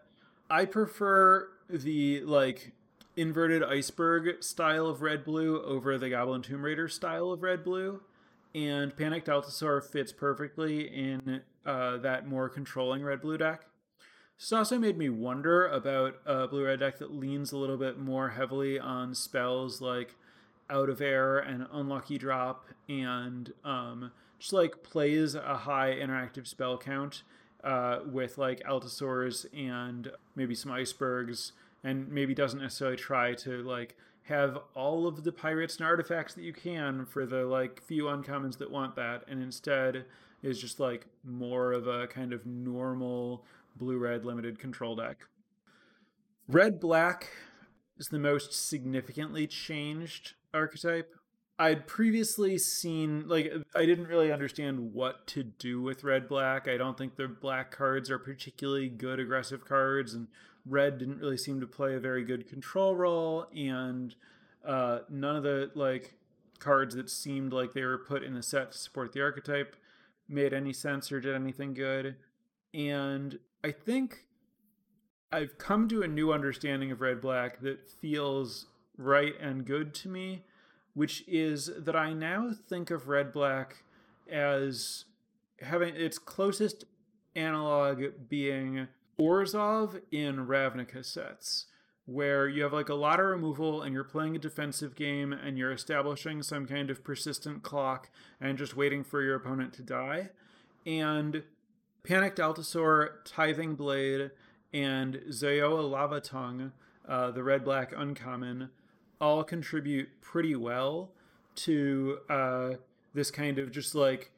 I 0.49 0.65
prefer 0.65 1.51
the 1.69 2.23
like 2.23 2.73
inverted 3.17 3.63
iceberg 3.63 4.43
style 4.43 4.87
of 4.87 5.03
red 5.03 5.25
blue 5.25 5.63
over 5.63 5.99
the 5.99 6.09
Goblin 6.09 6.41
Tomb 6.41 6.65
Raider 6.65 6.89
style 6.89 7.31
of 7.33 7.43
red 7.43 7.63
blue. 7.65 8.01
And 8.55 8.97
Panicked 8.97 9.29
Altisaur 9.29 9.85
fits 9.85 10.11
perfectly 10.11 10.89
in 10.89 11.43
uh, 11.67 11.99
that 11.99 12.27
more 12.27 12.49
controlling 12.49 13.05
red 13.05 13.21
blue 13.21 13.37
deck. 13.37 13.67
This 14.39 14.53
also 14.53 14.79
made 14.79 14.97
me 14.97 15.09
wonder 15.09 15.67
about 15.67 16.21
a 16.25 16.47
blue 16.47 16.65
red 16.65 16.79
deck 16.79 16.99
that 16.99 17.13
leans 17.13 17.51
a 17.51 17.59
little 17.59 17.77
bit 17.77 17.99
more 17.99 18.31
heavily 18.31 18.79
on 18.79 19.13
spells 19.15 19.81
like 19.81 20.15
out 20.71 20.89
of 20.89 21.01
air 21.01 21.39
and 21.39 21.67
unlucky 21.73 22.19
drop 22.19 22.67
and 22.89 23.53
um, 23.65 24.13
just 24.39 24.53
like 24.53 24.85
plays 24.85 25.35
a 25.35 25.57
high 25.57 25.91
interactive 25.91 26.47
spell 26.47 26.79
count 26.79 27.25
uh, 27.65 28.01
with 28.07 28.39
like 28.39 28.63
Altisaurs 28.63 29.45
and 29.53 30.13
maybe 30.37 30.55
some 30.55 30.71
icebergs 30.71 31.53
and 31.83 32.09
maybe 32.09 32.33
doesn't 32.33 32.61
necessarily 32.61 32.97
try 32.97 33.35
to 33.35 33.63
like 33.65 33.97
have 34.23 34.59
all 34.77 35.09
of 35.09 35.25
the 35.25 35.33
pirates 35.33 35.79
and 35.79 35.87
artifacts 35.87 36.35
that 36.35 36.43
you 36.43 36.53
can 36.53 37.05
for 37.07 37.27
the 37.27 37.45
like 37.45 37.83
few 37.83 38.05
uncommons 38.05 38.59
that 38.59 38.71
want 38.71 38.95
that 38.95 39.25
and 39.27 39.43
instead 39.43 40.05
is 40.43 40.61
just 40.61 40.79
like 40.79 41.07
more 41.25 41.73
of 41.73 41.89
a 41.89 42.07
kind 42.07 42.33
of 42.33 42.47
normal 42.47 43.45
blue 43.79 43.97
red 43.97 44.25
limited 44.25 44.59
control 44.59 44.97
deck 44.97 45.19
red 46.49 46.81
black 46.81 47.29
is 47.99 48.09
the 48.09 48.19
most 48.19 48.53
significantly 48.53 49.47
changed 49.47 50.35
archetype. 50.55 51.15
I'd 51.59 51.89
previously 51.89 52.57
seen 52.57 53.27
like 53.29 53.53
I 53.75 53.85
didn't 53.85 54.07
really 54.07 54.33
understand 54.33 54.93
what 54.95 55.27
to 55.29 55.43
do 55.43 55.83
with 55.83 56.05
red 56.05 56.29
black. 56.29 56.69
I 56.69 56.77
don't 56.77 56.97
think 56.97 57.17
the 57.17 57.27
black 57.27 57.73
cards 57.73 58.11
are 58.11 58.19
particularly 58.19 58.89
good 58.89 59.19
aggressive 59.19 59.65
cards, 59.65 60.15
and 60.15 60.29
red 60.65 60.99
didn't 60.99 61.19
really 61.19 61.37
seem 61.37 61.61
to 61.61 61.67
play 61.67 61.95
a 61.95 62.01
very 62.01 62.25
good 62.25 62.49
control 62.49 62.95
role, 62.95 63.47
and 63.55 64.15
uh, 64.65 65.01
none 65.11 65.35
of 65.35 65.43
the 65.43 65.71
like 65.75 66.15
cards 66.61 66.95
that 66.95 67.11
seemed 67.11 67.53
like 67.53 67.73
they 67.73 67.85
were 67.85 67.99
put 67.99 68.23
in 68.23 68.35
the 68.35 68.43
set 68.43 68.73
to 68.73 68.79
support 68.79 69.13
the 69.13 69.21
archetype 69.21 69.75
made 70.29 70.53
any 70.53 70.73
sense 70.73 71.11
or 71.11 71.21
did 71.21 71.35
anything 71.35 71.75
good. 71.75 72.17
And 72.75 73.39
I 73.69 73.73
think 73.73 74.25
I've 75.31 75.59
come 75.59 75.89
to 75.89 76.01
a 76.01 76.09
new 76.09 76.33
understanding 76.33 76.91
of 76.91 77.03
red 77.03 77.21
black 77.21 77.61
that 77.61 77.87
feels 77.87 78.65
right 78.97 79.35
and 79.39 79.67
good 79.67 79.93
to 79.97 80.09
me, 80.09 80.45
which 80.95 81.23
is 81.29 81.71
that 81.77 81.95
I 81.95 82.15
now 82.15 82.53
think 82.67 82.91
of 82.91 83.09
red 83.09 83.31
black 83.31 83.83
as 84.27 85.05
having 85.61 85.95
its 85.97 86.19
closest 86.19 86.87
analog 87.37 88.05
being 88.31 88.89
Orzhov 89.21 90.01
in 90.11 90.47
Ravnica 90.47 91.05
sets, 91.05 91.67
where 92.07 92.49
you 92.49 92.63
have 92.63 92.73
like 92.73 92.89
a 92.89 92.95
lot 92.95 93.21
of 93.21 93.27
removal 93.27 93.83
and 93.83 93.93
you're 93.93 94.03
playing 94.03 94.35
a 94.35 94.39
defensive 94.39 94.95
game 94.95 95.31
and 95.35 95.59
you're 95.59 95.73
establishing 95.73 96.43
some 96.43 96.65
kind 96.65 96.89
of 96.89 97.05
persistent 97.05 97.63
clock 97.63 98.09
and 98.41 98.57
just 98.57 98.75
waiting 98.75 99.05
for 99.05 99.21
your 99.21 99.35
opponent 99.35 99.75
to 99.75 99.83
die. 99.83 100.31
And 100.87 101.43
Panicked 102.09 102.39
Altisaur, 102.39 103.11
Tithing 103.27 103.75
Blade, 103.75 104.31
and 104.73 105.17
Zoyowa 105.29 105.91
Lava 105.91 106.23
Tongue, 106.23 106.73
uh, 107.07 107.31
the 107.33 107.43
red 107.43 107.63
black 107.63 107.93
uncommon, 107.95 108.71
all 109.21 109.45
contribute 109.45 110.09
pretty 110.23 110.57
well 110.57 111.11
to 111.55 112.21
uh, 112.31 112.71
this 113.13 113.31
kind 113.31 113.59
of 113.59 113.71
just 113.71 113.95
like 113.95 114.31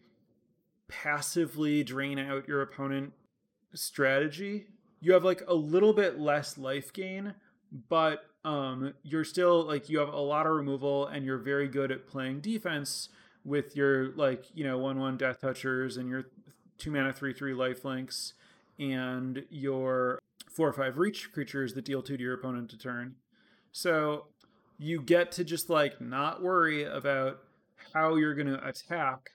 passively 0.88 1.84
drain 1.84 2.18
out 2.18 2.48
your 2.48 2.60
opponent 2.60 3.12
strategy. 3.72 4.66
You 5.00 5.12
have 5.12 5.22
like 5.22 5.44
a 5.46 5.54
little 5.54 5.92
bit 5.92 6.18
less 6.18 6.58
life 6.58 6.92
gain, 6.92 7.34
but 7.88 8.24
um, 8.44 8.94
you're 9.04 9.22
still 9.22 9.62
like 9.62 9.88
you 9.88 10.00
have 10.00 10.12
a 10.12 10.18
lot 10.18 10.44
of 10.44 10.56
removal 10.56 11.06
and 11.06 11.24
you're 11.24 11.38
very 11.38 11.68
good 11.68 11.92
at 11.92 12.08
playing 12.08 12.40
defense 12.40 13.10
with 13.44 13.76
your 13.76 14.12
like 14.16 14.46
you 14.54 14.64
know 14.64 14.76
one 14.76 14.98
one 14.98 15.16
death 15.16 15.40
touchers 15.40 15.96
and 15.96 16.08
your 16.08 16.24
two 16.80 16.90
mana 16.90 17.12
three 17.12 17.32
three 17.32 17.54
life 17.54 17.84
links 17.84 18.34
and 18.78 19.44
your 19.50 20.18
four 20.50 20.68
or 20.68 20.72
five 20.72 20.98
reach 20.98 21.32
creatures 21.32 21.74
that 21.74 21.84
deal 21.84 22.02
two 22.02 22.16
to 22.16 22.22
your 22.22 22.34
opponent 22.34 22.70
to 22.70 22.78
turn. 22.78 23.14
So 23.72 24.26
you 24.78 25.00
get 25.00 25.30
to 25.32 25.44
just 25.44 25.70
like 25.70 26.00
not 26.00 26.42
worry 26.42 26.84
about 26.84 27.40
how 27.94 28.16
you're 28.16 28.34
going 28.34 28.46
to 28.46 28.66
attack 28.66 29.30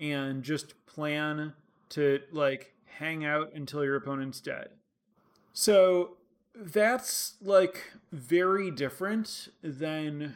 and 0.00 0.42
just 0.42 0.74
plan 0.86 1.52
to 1.90 2.20
like 2.32 2.74
hang 2.86 3.24
out 3.24 3.52
until 3.54 3.84
your 3.84 3.96
opponent's 3.96 4.40
dead. 4.40 4.68
So 5.52 6.16
that's 6.54 7.34
like 7.42 7.92
very 8.10 8.70
different 8.70 9.48
than 9.62 10.34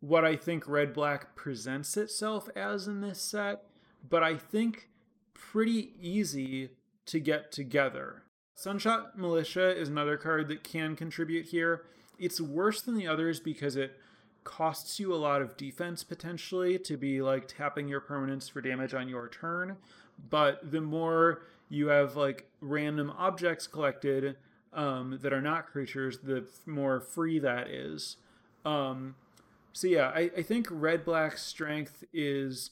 what 0.00 0.24
I 0.24 0.36
think 0.36 0.68
red 0.68 0.92
black 0.92 1.34
presents 1.34 1.96
itself 1.96 2.48
as 2.54 2.86
in 2.86 3.00
this 3.00 3.20
set, 3.20 3.62
but 4.08 4.22
I 4.22 4.36
think 4.36 4.90
pretty 5.36 5.90
easy 6.00 6.70
to 7.06 7.20
get 7.20 7.52
together. 7.52 8.22
Sunshot 8.54 9.18
Militia 9.18 9.76
is 9.76 9.88
another 9.88 10.16
card 10.16 10.48
that 10.48 10.64
can 10.64 10.96
contribute 10.96 11.46
here. 11.46 11.84
It's 12.18 12.40
worse 12.40 12.80
than 12.80 12.96
the 12.96 13.06
others 13.06 13.38
because 13.38 13.76
it 13.76 13.98
costs 14.44 14.98
you 14.98 15.12
a 15.12 15.16
lot 15.16 15.42
of 15.42 15.56
defense 15.56 16.04
potentially 16.04 16.78
to 16.78 16.96
be 16.96 17.20
like 17.20 17.48
tapping 17.48 17.88
your 17.88 18.00
permanents 18.00 18.50
for 18.50 18.60
damage 18.60 18.94
on 18.94 19.08
your 19.08 19.28
turn. 19.28 19.76
But 20.30 20.70
the 20.70 20.80
more 20.80 21.42
you 21.68 21.88
have 21.88 22.16
like 22.16 22.48
random 22.60 23.12
objects 23.18 23.66
collected 23.66 24.36
um, 24.72 25.18
that 25.22 25.32
are 25.32 25.42
not 25.42 25.66
creatures, 25.66 26.18
the 26.18 26.46
more 26.64 27.00
free 27.00 27.38
that 27.40 27.68
is. 27.68 28.16
Um, 28.64 29.16
so 29.72 29.86
yeah, 29.86 30.12
I, 30.14 30.30
I 30.36 30.42
think 30.42 30.68
red 30.70 31.04
black 31.04 31.36
strength 31.36 32.04
is 32.12 32.70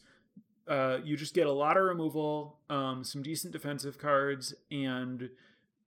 uh, 0.69 0.99
you 1.05 1.17
just 1.17 1.35
get 1.35 1.47
a 1.47 1.53
lot 1.53 1.77
of 1.77 1.85
removal, 1.85 2.59
um, 2.71 3.05
some 3.05 3.23
decent 3.23 3.53
defensive 3.53 3.99
cards, 3.99 4.55
and 4.71 5.31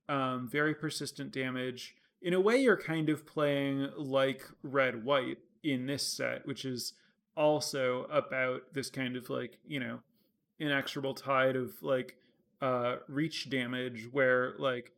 um, 0.08 0.48
very 0.48 0.74
persistent 0.74 1.32
damage. 1.32 1.96
In 2.22 2.34
a 2.34 2.40
way, 2.40 2.56
you're 2.56 2.76
kind 2.76 3.08
of 3.08 3.26
playing 3.26 3.90
like 3.96 4.44
red 4.62 5.04
white 5.04 5.38
in 5.62 5.86
this 5.86 6.02
set, 6.02 6.46
which 6.46 6.64
is 6.64 6.94
also 7.36 8.04
about 8.10 8.62
this 8.72 8.90
kind 8.90 9.16
of 9.16 9.30
like, 9.30 9.58
you 9.66 9.80
know, 9.80 10.00
inexorable 10.58 11.14
tide 11.14 11.56
of 11.56 11.80
like 11.82 12.16
uh, 12.60 12.96
reach 13.08 13.48
damage 13.50 14.08
where 14.10 14.54
like 14.58 14.92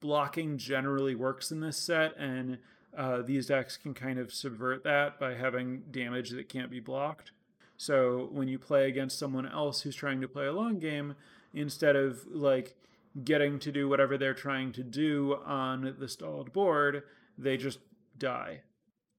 blocking 0.00 0.58
generally 0.58 1.14
works 1.14 1.50
in 1.50 1.60
this 1.60 1.76
set 1.76 2.16
and 2.16 2.58
uh, 2.96 3.22
these 3.22 3.46
decks 3.46 3.76
can 3.76 3.94
kind 3.94 4.18
of 4.18 4.32
subvert 4.32 4.82
that 4.82 5.20
by 5.20 5.34
having 5.34 5.82
damage 5.90 6.30
that 6.30 6.48
can't 6.48 6.70
be 6.70 6.80
blocked. 6.80 7.32
So 7.78 8.28
when 8.32 8.48
you 8.48 8.58
play 8.58 8.88
against 8.88 9.18
someone 9.18 9.48
else 9.48 9.82
who's 9.82 9.94
trying 9.94 10.20
to 10.20 10.28
play 10.28 10.46
a 10.46 10.52
long 10.52 10.78
game, 10.80 11.14
instead 11.54 11.96
of 11.96 12.26
like 12.26 12.76
getting 13.24 13.58
to 13.60 13.72
do 13.72 13.88
whatever 13.88 14.18
they're 14.18 14.34
trying 14.34 14.72
to 14.72 14.82
do 14.82 15.38
on 15.46 15.96
the 15.98 16.08
stalled 16.08 16.52
board, 16.52 17.04
they 17.38 17.56
just 17.56 17.78
die. 18.18 18.62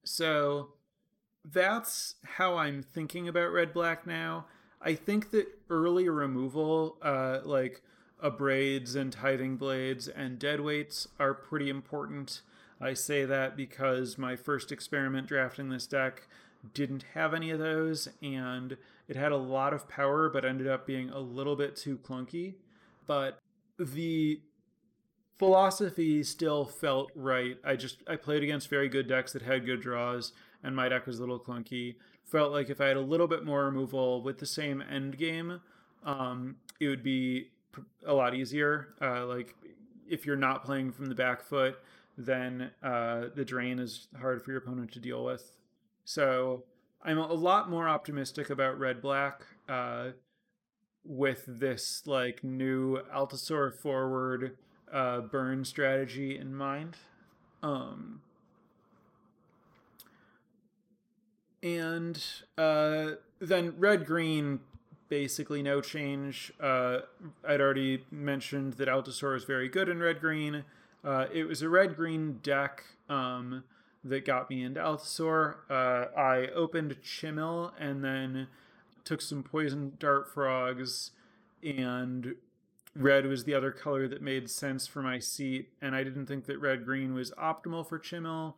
So 0.04 0.74
that's 1.44 2.16
how 2.36 2.58
I'm 2.58 2.82
thinking 2.82 3.28
about 3.28 3.50
red 3.52 3.72
black 3.72 4.06
now. 4.06 4.46
I 4.82 4.94
think 4.94 5.30
that 5.30 5.46
early 5.70 6.08
removal, 6.08 6.98
uh, 7.02 7.40
like 7.44 7.82
abrades 8.22 8.94
and 8.94 9.10
tithing 9.10 9.56
blades 9.56 10.06
and 10.06 10.38
dead 10.38 10.60
weights, 10.60 11.08
are 11.18 11.32
pretty 11.32 11.70
important. 11.70 12.42
I 12.78 12.92
say 12.92 13.24
that 13.24 13.56
because 13.56 14.18
my 14.18 14.36
first 14.36 14.70
experiment 14.70 15.28
drafting 15.28 15.70
this 15.70 15.86
deck 15.86 16.28
didn't 16.74 17.04
have 17.14 17.34
any 17.34 17.50
of 17.50 17.58
those, 17.58 18.08
and 18.22 18.76
it 19.08 19.16
had 19.16 19.32
a 19.32 19.36
lot 19.36 19.72
of 19.72 19.88
power, 19.88 20.28
but 20.28 20.44
ended 20.44 20.66
up 20.66 20.86
being 20.86 21.10
a 21.10 21.18
little 21.18 21.56
bit 21.56 21.76
too 21.76 21.98
clunky. 21.98 22.54
But 23.06 23.38
the 23.78 24.40
philosophy 25.38 26.22
still 26.22 26.64
felt 26.64 27.10
right. 27.14 27.56
I 27.64 27.76
just 27.76 28.02
I 28.06 28.16
played 28.16 28.42
against 28.42 28.68
very 28.68 28.88
good 28.88 29.08
decks 29.08 29.32
that 29.32 29.42
had 29.42 29.64
good 29.64 29.80
draws, 29.80 30.32
and 30.62 30.76
my 30.76 30.88
deck 30.88 31.06
was 31.06 31.18
a 31.18 31.20
little 31.20 31.40
clunky. 31.40 31.96
Felt 32.24 32.52
like 32.52 32.70
if 32.70 32.80
I 32.80 32.86
had 32.86 32.96
a 32.96 33.00
little 33.02 33.26
bit 33.26 33.44
more 33.44 33.64
removal 33.64 34.22
with 34.22 34.38
the 34.38 34.46
same 34.46 34.82
end 34.82 35.18
game, 35.18 35.60
um, 36.04 36.56
it 36.78 36.88
would 36.88 37.02
be 37.02 37.48
a 38.06 38.12
lot 38.12 38.34
easier. 38.34 38.94
Uh, 39.00 39.26
like 39.26 39.54
if 40.08 40.26
you're 40.26 40.36
not 40.36 40.64
playing 40.64 40.92
from 40.92 41.06
the 41.06 41.14
back 41.14 41.42
foot, 41.42 41.78
then 42.18 42.70
uh, 42.82 43.26
the 43.34 43.44
drain 43.44 43.78
is 43.78 44.08
hard 44.20 44.42
for 44.42 44.50
your 44.50 44.58
opponent 44.58 44.92
to 44.92 45.00
deal 45.00 45.24
with. 45.24 45.52
So 46.10 46.64
I'm 47.04 47.18
a 47.18 47.32
lot 47.32 47.70
more 47.70 47.88
optimistic 47.88 48.50
about 48.50 48.80
red 48.80 49.00
black. 49.00 49.42
Uh, 49.68 50.08
with 51.04 51.44
this 51.46 52.02
like 52.04 52.42
new 52.42 52.98
Altisaur 53.14 53.72
forward 53.72 54.56
uh, 54.92 55.20
burn 55.20 55.64
strategy 55.64 56.36
in 56.36 56.52
mind. 56.52 56.96
Um, 57.62 58.22
and 61.62 62.20
uh, 62.58 63.10
then 63.38 63.74
red 63.78 64.04
green 64.04 64.58
basically 65.08 65.62
no 65.62 65.80
change. 65.80 66.52
Uh, 66.60 67.02
I'd 67.46 67.60
already 67.60 68.04
mentioned 68.10 68.74
that 68.74 68.88
Altisaur 68.88 69.36
is 69.36 69.44
very 69.44 69.68
good 69.68 69.88
in 69.88 70.00
red 70.00 70.20
green. 70.20 70.64
Uh, 71.04 71.26
it 71.32 71.44
was 71.44 71.62
a 71.62 71.68
red 71.68 71.94
green 71.94 72.40
deck 72.42 72.82
um, 73.08 73.62
that 74.04 74.24
got 74.24 74.50
me 74.50 74.62
into 74.62 74.80
Altisaur. 74.80 75.56
Uh, 75.68 76.06
I 76.18 76.48
opened 76.54 76.96
Chimil 77.02 77.72
and 77.78 78.02
then 78.04 78.48
took 79.04 79.20
some 79.20 79.42
poison 79.42 79.92
dart 79.98 80.32
frogs, 80.32 81.10
and 81.62 82.34
red 82.96 83.26
was 83.26 83.44
the 83.44 83.54
other 83.54 83.70
color 83.70 84.08
that 84.08 84.22
made 84.22 84.50
sense 84.50 84.86
for 84.86 85.02
my 85.02 85.18
seat. 85.18 85.70
And 85.80 85.94
I 85.94 86.04
didn't 86.04 86.26
think 86.26 86.46
that 86.46 86.58
red 86.58 86.84
green 86.84 87.14
was 87.14 87.30
optimal 87.32 87.88
for 87.88 87.98
Chimil 87.98 88.54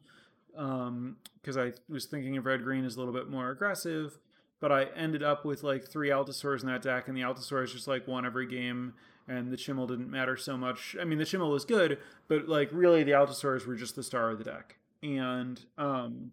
because 0.52 1.56
um, 1.56 1.58
I 1.58 1.72
was 1.88 2.04
thinking 2.06 2.36
of 2.36 2.46
red 2.46 2.62
green 2.62 2.84
as 2.84 2.96
a 2.96 2.98
little 2.98 3.14
bit 3.14 3.28
more 3.28 3.50
aggressive. 3.50 4.18
But 4.60 4.70
I 4.70 4.84
ended 4.96 5.24
up 5.24 5.44
with 5.44 5.64
like 5.64 5.84
three 5.84 6.10
Altisaurs 6.10 6.60
in 6.60 6.68
that 6.68 6.82
deck, 6.82 7.08
and 7.08 7.16
the 7.16 7.22
Altisaur 7.22 7.64
is 7.64 7.72
just 7.72 7.88
like 7.88 8.06
one 8.06 8.24
every 8.24 8.46
game, 8.46 8.94
and 9.26 9.50
the 9.50 9.56
Chimil 9.56 9.88
didn't 9.88 10.08
matter 10.08 10.36
so 10.36 10.56
much. 10.56 10.94
I 11.00 11.04
mean, 11.04 11.18
the 11.18 11.24
Chimil 11.24 11.50
was 11.50 11.64
good, 11.64 11.98
but 12.28 12.48
like 12.48 12.68
really, 12.70 13.02
the 13.02 13.10
Altisaurs 13.10 13.66
were 13.66 13.74
just 13.74 13.96
the 13.96 14.04
star 14.04 14.30
of 14.30 14.38
the 14.38 14.44
deck, 14.44 14.76
and 15.02 15.60
um, 15.78 16.32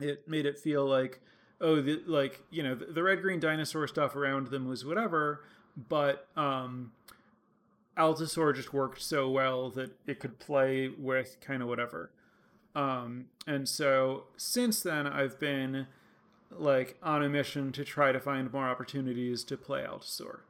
it 0.00 0.28
made 0.28 0.46
it 0.46 0.58
feel 0.58 0.86
like 0.86 1.20
oh, 1.60 1.80
the, 1.80 2.02
like 2.06 2.42
you 2.50 2.62
know, 2.62 2.74
the, 2.74 2.86
the 2.86 3.02
red 3.02 3.22
green 3.22 3.40
dinosaur 3.40 3.86
stuff 3.86 4.16
around 4.16 4.48
them 4.48 4.66
was 4.66 4.84
whatever, 4.84 5.44
but 5.88 6.28
um, 6.36 6.92
Altisaur 7.96 8.54
just 8.54 8.72
worked 8.72 9.02
so 9.02 9.28
well 9.28 9.70
that 9.70 9.90
it 10.06 10.20
could 10.20 10.38
play 10.38 10.88
with 10.88 11.36
kind 11.40 11.62
of 11.62 11.68
whatever. 11.68 12.10
Um, 12.74 13.26
and 13.46 13.68
so 13.68 14.24
since 14.36 14.82
then, 14.82 15.06
I've 15.06 15.38
been 15.38 15.86
like 16.50 16.96
on 17.02 17.22
a 17.22 17.28
mission 17.28 17.72
to 17.72 17.84
try 17.84 18.12
to 18.12 18.20
find 18.20 18.52
more 18.52 18.68
opportunities 18.68 19.44
to 19.44 19.56
play 19.56 19.82
Altisaur. 19.82 20.40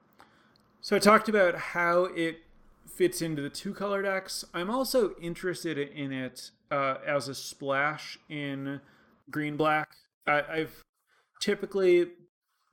So 0.80 0.96
I 0.96 0.98
talked 0.98 1.28
about 1.28 1.56
how 1.56 2.04
it 2.04 2.40
fits 2.86 3.20
into 3.20 3.42
the 3.42 3.50
two 3.50 3.74
color 3.74 4.02
decks. 4.02 4.44
I'm 4.54 4.70
also 4.70 5.14
interested 5.20 5.78
in 5.78 6.12
it 6.12 6.50
uh, 6.70 6.96
as 7.06 7.28
a 7.28 7.34
splash 7.34 8.18
in 8.28 8.80
green 9.30 9.56
black. 9.56 9.90
I, 10.26 10.42
I've 10.42 10.84
typically 11.40 12.06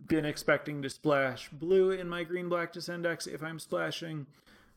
been 0.05 0.25
expecting 0.25 0.81
to 0.83 0.89
splash 0.89 1.49
blue 1.49 1.91
in 1.91 2.07
my 2.07 2.23
green 2.23 2.49
black 2.49 2.71
descend 2.71 3.03
decks 3.03 3.25
if 3.27 3.41
I'm 3.41 3.59
splashing. 3.59 4.27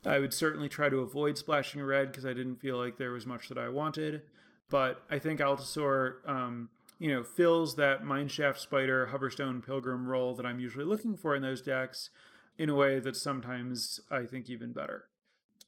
I 0.04 0.18
would 0.18 0.32
certainly 0.32 0.68
try 0.68 0.88
to 0.88 1.00
avoid 1.00 1.36
splashing 1.36 1.82
red 1.82 2.10
because 2.10 2.24
I 2.24 2.32
didn't 2.32 2.56
feel 2.56 2.78
like 2.78 2.96
there 2.96 3.10
was 3.12 3.26
much 3.26 3.48
that 3.48 3.58
I 3.58 3.68
wanted. 3.68 4.22
but 4.70 5.02
I 5.10 5.18
think 5.18 5.40
Altisaur, 5.40 6.26
um, 6.26 6.70
you 6.98 7.12
know, 7.12 7.22
fills 7.22 7.76
that 7.76 8.02
Mineshaft 8.04 8.58
Spider, 8.58 9.10
Hoverstone 9.12 9.64
Pilgrim 9.64 10.06
role 10.06 10.34
that 10.34 10.46
I'm 10.46 10.60
usually 10.60 10.84
looking 10.84 11.16
for 11.16 11.34
in 11.34 11.42
those 11.42 11.60
decks 11.60 12.10
in 12.56 12.68
a 12.70 12.74
way 12.74 13.00
that's 13.00 13.20
sometimes, 13.20 14.00
I 14.10 14.24
think, 14.24 14.48
even 14.48 14.72
better. 14.72 15.04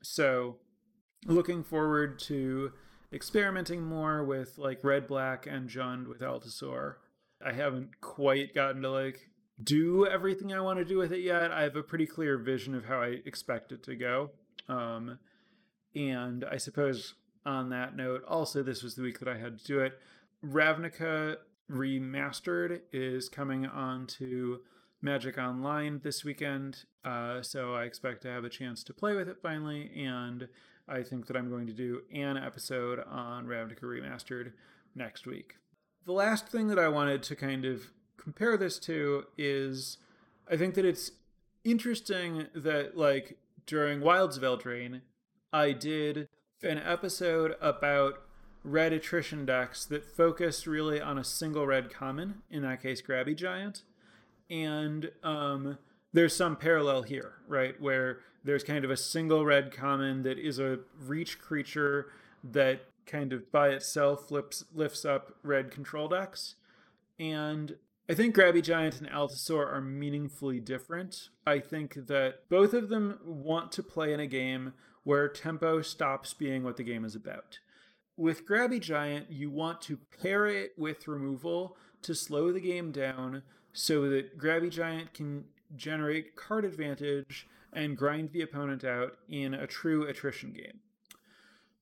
So, 0.02 0.56
looking 1.26 1.62
forward 1.64 2.18
to 2.20 2.72
experimenting 3.12 3.82
more 3.82 4.24
with 4.24 4.58
like 4.58 4.82
Red 4.82 5.06
Black 5.06 5.46
and 5.46 5.68
Jund 5.68 6.08
with 6.08 6.20
Altisaur. 6.20 6.94
I 7.44 7.52
haven't 7.52 8.00
quite 8.00 8.54
gotten 8.54 8.82
to 8.82 8.90
like 8.90 9.30
do 9.62 10.06
everything 10.06 10.52
I 10.52 10.60
want 10.60 10.78
to 10.78 10.84
do 10.84 10.98
with 10.98 11.12
it 11.12 11.20
yet. 11.20 11.50
I 11.52 11.62
have 11.62 11.76
a 11.76 11.82
pretty 11.82 12.06
clear 12.06 12.38
vision 12.38 12.74
of 12.74 12.86
how 12.86 13.02
I 13.02 13.18
expect 13.26 13.72
it 13.72 13.82
to 13.84 13.96
go. 13.96 14.30
Um, 14.68 15.18
and 15.94 16.44
I 16.50 16.56
suppose 16.56 17.14
on 17.44 17.70
that 17.70 17.96
note, 17.96 18.22
also, 18.26 18.62
this 18.62 18.82
was 18.82 18.94
the 18.94 19.02
week 19.02 19.18
that 19.18 19.28
I 19.28 19.36
had 19.36 19.58
to 19.58 19.64
do 19.64 19.80
it. 19.80 19.98
Ravnica 20.44 21.36
Remastered 21.70 22.80
is 22.92 23.28
coming 23.28 23.66
on 23.66 24.06
to 24.06 24.60
Magic 25.00 25.38
Online 25.38 26.00
this 26.02 26.24
weekend. 26.24 26.84
Uh, 27.04 27.42
so 27.42 27.74
I 27.74 27.84
expect 27.84 28.22
to 28.22 28.28
have 28.28 28.44
a 28.44 28.48
chance 28.48 28.84
to 28.84 28.94
play 28.94 29.14
with 29.14 29.28
it 29.28 29.38
finally. 29.42 29.90
And 29.96 30.48
I 30.88 31.02
think 31.02 31.26
that 31.26 31.36
I'm 31.36 31.48
going 31.48 31.66
to 31.66 31.72
do 31.72 32.02
an 32.12 32.36
episode 32.36 33.04
on 33.08 33.46
Ravnica 33.46 33.82
Remastered 33.82 34.52
next 34.94 35.26
week. 35.26 35.56
The 36.04 36.12
last 36.12 36.48
thing 36.48 36.68
that 36.68 36.78
I 36.78 36.88
wanted 36.88 37.22
to 37.24 37.36
kind 37.36 37.64
of 37.64 37.92
compare 38.16 38.56
this 38.56 38.78
to 38.80 39.24
is 39.38 39.98
I 40.50 40.56
think 40.56 40.74
that 40.74 40.84
it's 40.84 41.12
interesting 41.64 42.46
that, 42.54 42.96
like, 42.96 43.38
during 43.66 44.00
Wilds 44.00 44.36
of 44.36 44.42
Eldraine, 44.42 45.02
I 45.52 45.72
did 45.72 46.28
an 46.62 46.78
episode 46.78 47.54
about 47.60 48.22
red 48.64 48.92
attrition 48.92 49.44
decks 49.44 49.84
that 49.86 50.04
focused 50.04 50.66
really 50.66 51.00
on 51.00 51.18
a 51.18 51.24
single 51.24 51.66
red 51.66 51.92
common, 51.92 52.42
in 52.50 52.62
that 52.62 52.82
case, 52.82 53.02
Grabby 53.02 53.36
Giant. 53.36 53.82
And 54.50 55.10
um, 55.22 55.78
there's 56.12 56.34
some 56.36 56.56
parallel 56.56 57.02
here, 57.02 57.34
right? 57.48 57.80
Where 57.80 58.20
there's 58.44 58.64
kind 58.64 58.84
of 58.84 58.90
a 58.90 58.96
single 58.96 59.44
red 59.44 59.72
common 59.72 60.22
that 60.22 60.38
is 60.38 60.58
a 60.58 60.80
reach 61.00 61.38
creature 61.38 62.08
that 62.44 62.86
kind 63.06 63.32
of 63.32 63.50
by 63.50 63.68
itself 63.68 64.28
flips 64.28 64.64
lifts 64.74 65.04
up 65.04 65.36
red 65.42 65.70
control 65.70 66.08
decks. 66.08 66.56
And 67.18 67.76
I 68.08 68.14
think 68.14 68.34
Grabby 68.34 68.62
Giant 68.62 69.00
and 69.00 69.08
Altisaur 69.08 69.72
are 69.72 69.80
meaningfully 69.80 70.60
different. 70.60 71.28
I 71.46 71.60
think 71.60 72.06
that 72.06 72.48
both 72.48 72.74
of 72.74 72.88
them 72.88 73.18
want 73.24 73.72
to 73.72 73.82
play 73.82 74.12
in 74.12 74.20
a 74.20 74.26
game 74.26 74.74
where 75.04 75.28
tempo 75.28 75.82
stops 75.82 76.34
being 76.34 76.62
what 76.62 76.76
the 76.76 76.82
game 76.82 77.04
is 77.04 77.14
about. 77.14 77.58
With 78.16 78.46
Grabby 78.46 78.80
Giant, 78.80 79.30
you 79.30 79.50
want 79.50 79.80
to 79.82 79.98
pair 80.20 80.46
it 80.46 80.72
with 80.76 81.08
removal 81.08 81.76
to 82.02 82.14
slow 82.14 82.52
the 82.52 82.60
game 82.60 82.92
down 82.92 83.42
so 83.72 84.08
that 84.10 84.38
Grabby 84.38 84.70
Giant 84.70 85.14
can 85.14 85.44
generate 85.76 86.36
card 86.36 86.64
advantage 86.64 87.46
and 87.72 87.96
grind 87.96 88.32
the 88.32 88.42
opponent 88.42 88.84
out 88.84 89.16
in 89.28 89.54
a 89.54 89.66
true 89.66 90.06
attrition 90.06 90.52
game. 90.52 90.80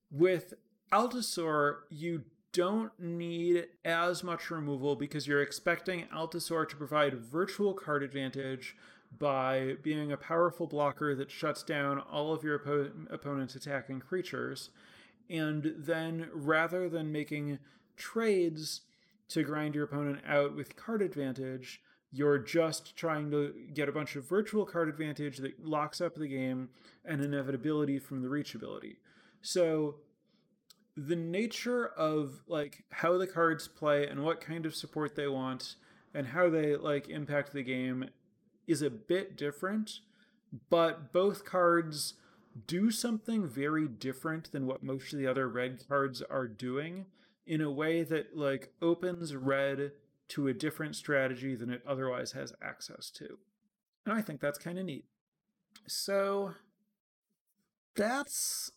With 0.09 0.53
Altisaur, 0.91 1.79
you 1.89 2.23
don't 2.53 2.91
need 2.99 3.67
as 3.85 4.23
much 4.23 4.51
removal 4.51 4.95
because 4.95 5.27
you're 5.27 5.41
expecting 5.41 6.05
Altisaur 6.13 6.67
to 6.67 6.75
provide 6.75 7.15
virtual 7.15 7.73
card 7.73 8.03
advantage 8.03 8.75
by 9.17 9.75
being 9.81 10.11
a 10.11 10.17
powerful 10.17 10.67
blocker 10.67 11.15
that 11.15 11.31
shuts 11.31 11.63
down 11.63 11.99
all 11.99 12.33
of 12.33 12.43
your 12.43 12.59
oppo- 12.59 13.11
opponent's 13.11 13.55
attacking 13.55 13.99
creatures. 13.99 14.69
And 15.29 15.73
then 15.77 16.29
rather 16.33 16.89
than 16.89 17.11
making 17.11 17.59
trades 17.95 18.81
to 19.29 19.43
grind 19.43 19.75
your 19.75 19.85
opponent 19.85 20.19
out 20.27 20.55
with 20.55 20.75
card 20.75 21.01
advantage, 21.01 21.81
you're 22.11 22.37
just 22.37 22.95
trying 22.95 23.31
to 23.31 23.53
get 23.73 23.87
a 23.87 23.91
bunch 23.91 24.15
of 24.15 24.27
virtual 24.27 24.65
card 24.65 24.89
advantage 24.89 25.37
that 25.37 25.65
locks 25.65 26.01
up 26.01 26.15
the 26.15 26.27
game 26.27 26.69
and 27.05 27.21
inevitability 27.21 27.99
from 27.99 28.21
the 28.21 28.29
reach 28.29 28.53
ability. 28.53 28.97
So 29.41 29.95
the 30.97 31.15
nature 31.15 31.87
of 31.87 32.41
like 32.47 32.83
how 32.89 33.17
the 33.17 33.27
cards 33.27 33.67
play 33.67 34.07
and 34.07 34.23
what 34.23 34.41
kind 34.41 34.65
of 34.65 34.75
support 34.75 35.15
they 35.15 35.27
want 35.27 35.75
and 36.13 36.27
how 36.27 36.49
they 36.49 36.75
like 36.75 37.09
impact 37.09 37.53
the 37.53 37.63
game 37.63 38.09
is 38.67 38.81
a 38.81 38.89
bit 38.89 39.37
different, 39.37 39.99
but 40.69 41.13
both 41.13 41.45
cards 41.45 42.15
do 42.67 42.91
something 42.91 43.47
very 43.47 43.87
different 43.87 44.51
than 44.51 44.67
what 44.67 44.83
most 44.83 45.13
of 45.13 45.19
the 45.19 45.27
other 45.27 45.47
red 45.47 45.81
cards 45.87 46.21
are 46.21 46.47
doing 46.47 47.05
in 47.47 47.61
a 47.61 47.71
way 47.71 48.03
that 48.03 48.35
like 48.35 48.73
opens 48.81 49.33
red 49.33 49.91
to 50.31 50.47
a 50.47 50.53
different 50.53 50.95
strategy 50.95 51.55
than 51.55 51.69
it 51.69 51.81
otherwise 51.87 52.31
has 52.31 52.53
access 52.61 53.09
to. 53.11 53.37
And 54.05 54.15
I 54.15 54.21
think 54.21 54.39
that's 54.39 54.57
kind 54.57 54.79
of 54.79 54.85
neat. 54.85 55.05
So 55.87 56.53
that's 57.95 58.71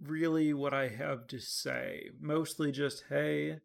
really 0.00 0.52
what 0.52 0.72
I 0.72 0.88
have 0.88 1.26
to 1.28 1.38
say. 1.38 2.10
Mostly 2.20 2.72
just, 2.72 3.04
hey, 3.08 3.58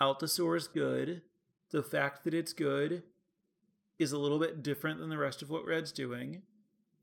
Altisaur 0.00 0.56
is 0.56 0.68
good. 0.68 1.22
The 1.70 1.82
fact 1.82 2.24
that 2.24 2.34
it's 2.34 2.52
good 2.52 3.02
is 3.98 4.12
a 4.12 4.18
little 4.18 4.38
bit 4.38 4.62
different 4.62 4.98
than 4.98 5.10
the 5.10 5.18
rest 5.18 5.42
of 5.42 5.50
what 5.50 5.66
Red's 5.66 5.92
doing. 5.92 6.42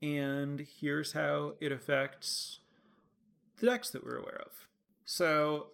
And 0.02 0.66
here's 0.80 1.12
how 1.12 1.54
it 1.60 1.72
affects 1.72 2.60
the 3.58 3.66
decks 3.66 3.90
that 3.90 4.04
we're 4.04 4.16
aware 4.16 4.42
of. 4.44 4.68
So 5.04 5.68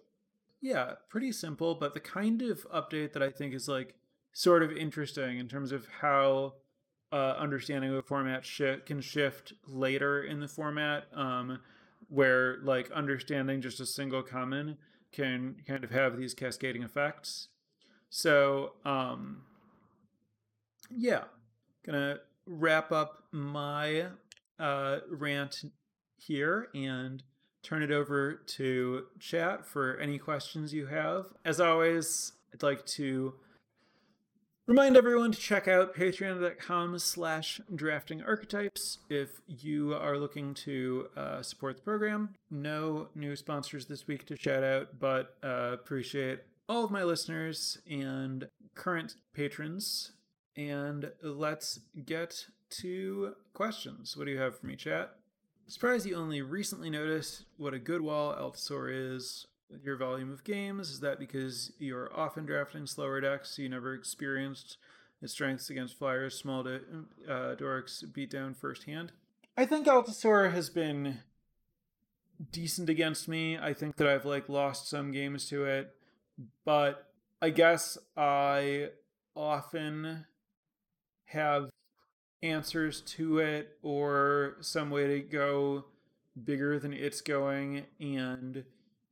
yeah, 0.61 0.93
pretty 1.09 1.31
simple, 1.31 1.75
but 1.75 1.93
the 1.93 1.99
kind 1.99 2.41
of 2.41 2.67
update 2.71 3.13
that 3.13 3.23
I 3.23 3.29
think 3.29 3.53
is 3.53 3.67
like 3.67 3.95
sort 4.33 4.63
of 4.63 4.71
interesting 4.71 5.37
in 5.37 5.47
terms 5.47 5.71
of 5.71 5.87
how 6.01 6.53
uh, 7.11 7.35
understanding 7.37 7.91
of 7.91 7.97
a 7.97 8.01
format 8.01 8.45
sh- 8.45 8.83
can 8.85 9.01
shift 9.01 9.53
later 9.65 10.23
in 10.23 10.39
the 10.39 10.47
format, 10.47 11.05
um, 11.13 11.59
where 12.09 12.57
like 12.63 12.91
understanding 12.91 13.61
just 13.61 13.79
a 13.79 13.85
single 13.85 14.23
common 14.23 14.77
can 15.11 15.55
kind 15.65 15.83
of 15.83 15.91
have 15.91 16.17
these 16.17 16.33
cascading 16.33 16.83
effects. 16.83 17.49
So, 18.09 18.73
um, 18.85 19.43
yeah, 20.89 21.23
gonna 21.85 22.19
wrap 22.45 22.91
up 22.91 23.23
my 23.31 24.07
uh, 24.59 24.99
rant 25.09 25.63
here 26.17 26.67
and 26.73 27.23
turn 27.67 27.83
it 27.83 27.91
over 27.91 28.33
to 28.33 29.03
chat 29.19 29.65
for 29.65 29.97
any 29.97 30.17
questions 30.17 30.73
you 30.73 30.85
have. 30.85 31.25
As 31.43 31.59
always, 31.59 32.31
I'd 32.53 32.63
like 32.63 32.85
to 32.85 33.33
remind 34.67 34.95
everyone 34.95 35.33
to 35.33 35.37
check 35.37 35.67
out 35.67 35.93
patreon.com 35.93 36.97
slash 36.99 37.59
drafting 37.75 38.23
archetypes 38.23 38.99
if 39.09 39.41
you 39.47 39.93
are 39.93 40.17
looking 40.17 40.53
to 40.53 41.07
uh, 41.17 41.41
support 41.41 41.75
the 41.75 41.81
program. 41.81 42.29
No 42.49 43.09
new 43.15 43.35
sponsors 43.35 43.87
this 43.87 44.07
week 44.07 44.25
to 44.27 44.37
shout 44.37 44.63
out, 44.63 44.97
but 44.97 45.35
uh, 45.43 45.71
appreciate 45.73 46.39
all 46.69 46.85
of 46.85 46.91
my 46.91 47.03
listeners 47.03 47.79
and 47.89 48.47
current 48.75 49.15
patrons. 49.33 50.13
And 50.55 51.11
let's 51.21 51.81
get 52.05 52.45
to 52.81 53.33
questions. 53.53 54.15
What 54.15 54.25
do 54.25 54.31
you 54.31 54.39
have 54.39 54.57
for 54.57 54.67
me, 54.67 54.77
chat? 54.77 55.17
Surprised 55.69 56.05
you 56.05 56.15
only 56.15 56.41
recently 56.41 56.89
noticed 56.89 57.43
what 57.57 57.73
a 57.73 57.79
good 57.79 57.99
wall 57.99 58.33
Altisaur 58.33 58.89
is 58.89 59.47
with 59.69 59.83
your 59.83 59.97
volume 59.97 60.31
of 60.31 60.45
games. 60.45 60.89
Is 60.89 61.01
that 61.01 61.19
because 61.19 61.73
you're 61.77 62.09
often 62.17 62.45
drafting 62.45 62.85
slower 62.87 63.19
decks, 63.19 63.55
so 63.55 63.61
you 63.61 63.69
never 63.69 63.93
experienced 63.93 64.77
its 65.21 65.33
strengths 65.33 65.69
against 65.69 65.97
flyers, 65.97 66.35
small 66.35 66.63
to, 66.63 66.79
uh, 67.27 67.55
dorks 67.55 68.01
beat 68.13 68.31
down 68.31 68.53
firsthand? 68.53 69.11
I 69.57 69.65
think 69.65 69.87
Altisaur 69.87 70.53
has 70.53 70.69
been 70.69 71.19
decent 72.51 72.89
against 72.89 73.27
me. 73.27 73.57
I 73.57 73.73
think 73.73 73.97
that 73.97 74.07
I've 74.07 74.25
like 74.25 74.47
lost 74.47 74.87
some 74.87 75.11
games 75.11 75.49
to 75.49 75.65
it, 75.65 75.93
but 76.63 77.11
I 77.41 77.49
guess 77.49 77.97
I 78.15 78.91
often 79.35 80.27
have 81.25 81.69
answers 82.43 83.01
to 83.01 83.39
it 83.39 83.77
or 83.81 84.57
some 84.61 84.89
way 84.89 85.07
to 85.07 85.19
go 85.19 85.85
bigger 86.43 86.79
than 86.79 86.93
it's 86.93 87.21
going. 87.21 87.85
And 87.99 88.63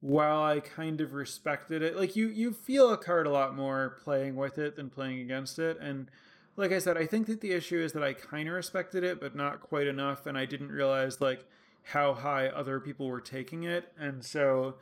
while 0.02 0.44
I 0.44 0.60
kind 0.60 1.02
of 1.02 1.14
respected 1.14 1.82
it 1.82 1.96
like 1.96 2.16
you 2.16 2.28
you 2.28 2.54
feel 2.54 2.92
a 2.92 2.98
card 2.98 3.26
a 3.26 3.32
lot 3.32 3.56
more 3.56 3.98
playing 4.04 4.36
with 4.36 4.58
it 4.58 4.76
than 4.76 4.90
playing 4.90 5.20
against 5.20 5.58
it. 5.58 5.80
And 5.80 6.10
like 6.56 6.72
I 6.72 6.80
said 6.80 6.98
I 6.98 7.06
think 7.06 7.28
that 7.28 7.42
the 7.42 7.54
issue 7.54 7.82
is 7.82 7.94
that 7.94 8.04
I 8.04 8.14
kind 8.14 8.48
of 8.48 8.54
respected 8.54 9.04
it 9.04 9.20
but 9.20 9.36
not 9.36 9.62
quite 9.62 9.88
enough. 9.88 10.26
And 10.28 10.38
I 10.38 10.46
didn't 10.46 10.72
realize 10.72 11.22
like 11.22 11.46
how 11.90 12.14
high 12.14 12.48
other 12.48 12.80
people 12.80 13.08
were 13.08 13.22
taking 13.22 13.64
it. 13.64 13.92
And 14.00 14.24
so 14.24 14.76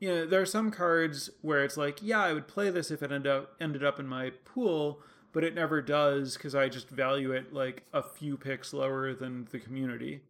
you 0.00 0.08
know 0.10 0.26
there 0.26 0.42
are 0.42 0.46
some 0.46 0.70
cards 0.70 1.30
where 1.40 1.64
it's 1.64 1.76
like 1.76 2.00
yeah 2.02 2.20
I 2.22 2.34
would 2.34 2.46
play 2.46 2.70
this 2.70 2.90
if 2.90 3.02
it 3.02 3.10
ended 3.10 3.32
up 3.32 3.54
ended 3.60 3.82
up 3.82 3.98
in 3.98 4.06
my 4.06 4.30
pool 4.44 5.00
but 5.32 5.44
it 5.44 5.54
never 5.54 5.82
does 5.82 6.34
because 6.34 6.54
I 6.54 6.68
just 6.68 6.88
value 6.88 7.32
it 7.32 7.52
like 7.52 7.84
a 7.92 8.02
few 8.02 8.36
picks 8.36 8.72
lower 8.72 9.14
than 9.14 9.48
the 9.50 9.58
community. 9.58 10.22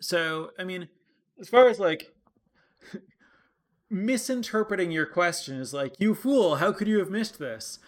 So, 0.00 0.50
I 0.58 0.64
mean, 0.64 0.88
as 1.40 1.48
far 1.48 1.68
as 1.68 1.78
like 1.78 2.12
misinterpreting 3.90 4.90
your 4.90 5.06
question 5.06 5.56
is 5.56 5.72
like, 5.72 5.94
you 5.98 6.14
fool, 6.14 6.56
how 6.56 6.72
could 6.72 6.88
you 6.88 6.98
have 6.98 7.10
missed 7.10 7.38
this? 7.38 7.78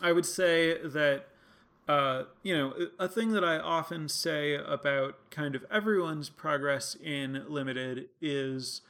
I 0.00 0.12
would 0.12 0.26
say 0.26 0.78
that, 0.82 1.26
uh, 1.88 2.24
you 2.42 2.56
know, 2.56 2.74
a 2.98 3.08
thing 3.08 3.32
that 3.32 3.44
I 3.44 3.58
often 3.58 4.08
say 4.08 4.54
about 4.54 5.30
kind 5.30 5.54
of 5.54 5.64
everyone's 5.70 6.28
progress 6.28 6.96
in 7.02 7.44
Limited 7.48 8.08
is 8.20 8.82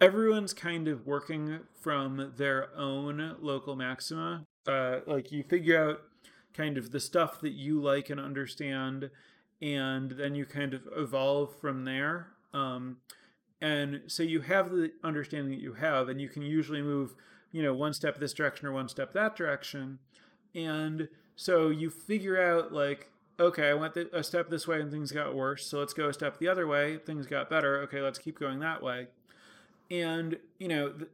everyone's 0.00 0.52
kind 0.52 0.88
of 0.88 1.06
working 1.06 1.60
from 1.80 2.32
their 2.36 2.68
own 2.76 3.36
local 3.40 3.76
maxima. 3.76 4.44
Uh, 4.66 5.00
like 5.06 5.32
you 5.32 5.42
figure 5.42 5.90
out 5.90 6.02
kind 6.54 6.76
of 6.76 6.90
the 6.90 7.00
stuff 7.00 7.40
that 7.40 7.52
you 7.52 7.80
like 7.80 8.10
and 8.10 8.20
understand, 8.20 9.10
and 9.60 10.12
then 10.12 10.34
you 10.34 10.44
kind 10.44 10.74
of 10.74 10.88
evolve 10.96 11.54
from 11.60 11.84
there. 11.84 12.28
Um, 12.52 12.98
and 13.60 14.02
so 14.06 14.22
you 14.22 14.40
have 14.40 14.70
the 14.70 14.92
understanding 15.04 15.50
that 15.50 15.62
you 15.62 15.74
have, 15.74 16.08
and 16.08 16.20
you 16.20 16.28
can 16.28 16.42
usually 16.42 16.82
move, 16.82 17.14
you 17.52 17.62
know, 17.62 17.72
one 17.72 17.94
step 17.94 18.18
this 18.18 18.32
direction 18.32 18.66
or 18.66 18.72
one 18.72 18.88
step 18.88 19.12
that 19.12 19.36
direction. 19.36 19.98
And 20.54 21.08
so 21.36 21.68
you 21.68 21.88
figure 21.88 22.40
out, 22.42 22.72
like, 22.72 23.08
okay, 23.40 23.70
I 23.70 23.74
went 23.74 23.96
a 23.96 24.22
step 24.22 24.50
this 24.50 24.68
way 24.68 24.80
and 24.80 24.90
things 24.90 25.12
got 25.12 25.34
worse. 25.34 25.66
So 25.66 25.78
let's 25.78 25.94
go 25.94 26.08
a 26.08 26.12
step 26.12 26.38
the 26.38 26.48
other 26.48 26.66
way. 26.66 26.98
Things 26.98 27.26
got 27.26 27.48
better. 27.48 27.80
Okay, 27.82 28.00
let's 28.00 28.18
keep 28.18 28.38
going 28.38 28.60
that 28.60 28.82
way. 28.82 29.06
And, 29.90 30.38
you 30.58 30.68
know, 30.68 30.92
the, 30.92 31.08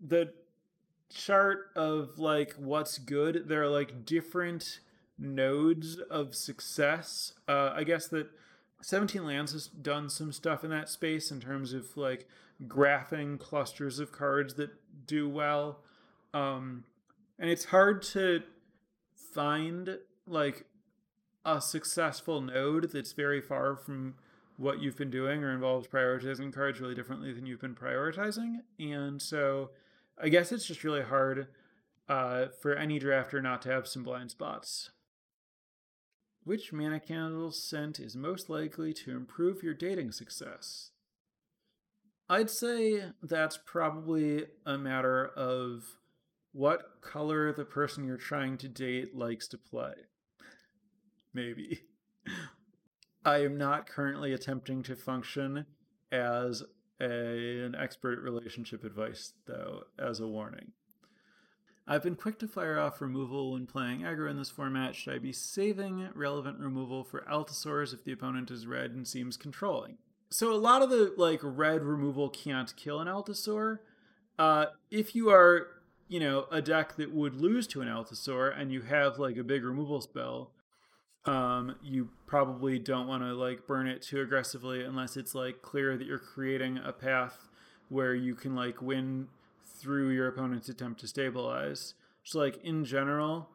the 0.00 0.32
chart 1.12 1.70
of 1.74 2.18
like 2.18 2.54
what's 2.58 2.98
good, 2.98 3.48
there 3.48 3.62
are 3.62 3.68
like 3.68 4.04
different 4.04 4.80
nodes 5.18 5.98
of 6.10 6.34
success. 6.34 7.32
Uh, 7.48 7.72
I 7.74 7.84
guess 7.84 8.08
that 8.08 8.28
17 8.82 9.24
Lands 9.24 9.52
has 9.52 9.66
done 9.66 10.08
some 10.08 10.32
stuff 10.32 10.64
in 10.64 10.70
that 10.70 10.88
space 10.88 11.30
in 11.30 11.40
terms 11.40 11.72
of 11.72 11.96
like 11.96 12.28
graphing 12.66 13.38
clusters 13.38 13.98
of 13.98 14.12
cards 14.12 14.54
that 14.54 14.70
do 15.06 15.28
well. 15.28 15.80
Um, 16.34 16.84
and 17.38 17.50
it's 17.50 17.66
hard 17.66 18.02
to 18.02 18.42
find 19.34 19.98
like 20.26 20.64
a 21.44 21.60
successful 21.60 22.40
node 22.40 22.90
that's 22.92 23.12
very 23.12 23.40
far 23.40 23.76
from 23.76 24.14
what 24.56 24.80
you've 24.80 24.96
been 24.96 25.10
doing 25.10 25.42
or 25.42 25.52
involves 25.52 25.86
prioritizing 25.86 26.52
cards 26.52 26.80
really 26.80 26.94
differently 26.94 27.32
than 27.32 27.46
you've 27.46 27.60
been 27.60 27.74
prioritizing. 27.74 28.56
And 28.78 29.22
so 29.22 29.70
I 30.20 30.28
guess 30.28 30.52
it's 30.52 30.66
just 30.66 30.84
really 30.84 31.02
hard 31.02 31.48
uh, 32.08 32.46
for 32.60 32.74
any 32.74 32.98
drafter 32.98 33.42
not 33.42 33.62
to 33.62 33.70
have 33.70 33.86
some 33.86 34.02
blind 34.02 34.30
spots. 34.30 34.90
Which 36.44 36.72
mana 36.72 36.98
candle 36.98 37.52
scent 37.52 38.00
is 38.00 38.16
most 38.16 38.48
likely 38.48 38.92
to 38.94 39.10
improve 39.10 39.62
your 39.62 39.74
dating 39.74 40.12
success? 40.12 40.90
I'd 42.28 42.50
say 42.50 43.04
that's 43.22 43.58
probably 43.64 44.46
a 44.66 44.76
matter 44.76 45.26
of 45.26 45.84
what 46.52 47.00
color 47.00 47.52
the 47.52 47.64
person 47.64 48.04
you're 48.04 48.16
trying 48.16 48.58
to 48.58 48.68
date 48.68 49.14
likes 49.14 49.46
to 49.48 49.58
play. 49.58 49.92
Maybe. 51.32 51.82
I 53.24 53.42
am 53.44 53.58
not 53.58 53.86
currently 53.86 54.32
attempting 54.32 54.82
to 54.84 54.96
function 54.96 55.66
as 56.10 56.62
a, 57.00 57.64
an 57.64 57.74
expert 57.74 58.20
relationship 58.20 58.84
advice, 58.84 59.32
though, 59.46 59.84
as 59.98 60.20
a 60.20 60.26
warning. 60.26 60.72
I've 61.90 62.02
been 62.02 62.16
quick 62.16 62.38
to 62.40 62.48
fire 62.48 62.78
off 62.78 63.00
removal 63.00 63.52
when 63.52 63.66
playing 63.66 64.00
aggro 64.00 64.30
in 64.30 64.36
this 64.36 64.50
format. 64.50 64.94
Should 64.94 65.14
I 65.14 65.18
be 65.18 65.32
saving 65.32 66.10
relevant 66.14 66.58
removal 66.58 67.02
for 67.02 67.22
Altisaurs 67.22 67.94
if 67.94 68.04
the 68.04 68.12
opponent 68.12 68.50
is 68.50 68.66
red 68.66 68.90
and 68.90 69.08
seems 69.08 69.38
controlling? 69.38 69.96
So 70.28 70.52
a 70.52 70.56
lot 70.56 70.82
of 70.82 70.90
the 70.90 71.14
like 71.16 71.40
red 71.42 71.82
removal 71.82 72.28
can't 72.28 72.76
kill 72.76 73.00
an 73.00 73.08
Altisaur. 73.08 73.78
Uh, 74.38 74.66
if 74.90 75.14
you 75.14 75.30
are, 75.30 75.68
you 76.08 76.20
know, 76.20 76.44
a 76.52 76.60
deck 76.60 76.96
that 76.96 77.14
would 77.14 77.34
lose 77.34 77.66
to 77.68 77.80
an 77.80 77.88
Altisaur 77.88 78.52
and 78.54 78.70
you 78.70 78.82
have 78.82 79.18
like 79.18 79.38
a 79.38 79.42
big 79.42 79.64
removal 79.64 80.02
spell, 80.02 80.52
um, 81.28 81.74
you 81.82 82.08
probably 82.26 82.78
don't 82.78 83.06
want 83.06 83.22
to 83.22 83.34
like 83.34 83.66
burn 83.66 83.86
it 83.86 84.00
too 84.00 84.22
aggressively 84.22 84.82
unless 84.82 85.16
it's 85.16 85.34
like 85.34 85.60
clear 85.60 85.96
that 85.98 86.06
you're 86.06 86.18
creating 86.18 86.78
a 86.78 86.92
path 86.92 87.48
where 87.90 88.14
you 88.14 88.34
can 88.34 88.54
like 88.54 88.80
win 88.80 89.28
through 89.78 90.08
your 90.08 90.26
opponent's 90.26 90.70
attempt 90.70 91.00
to 91.00 91.06
stabilize. 91.06 91.94
So 92.24 92.38
like 92.38 92.64
in 92.64 92.84
general, 92.84 93.50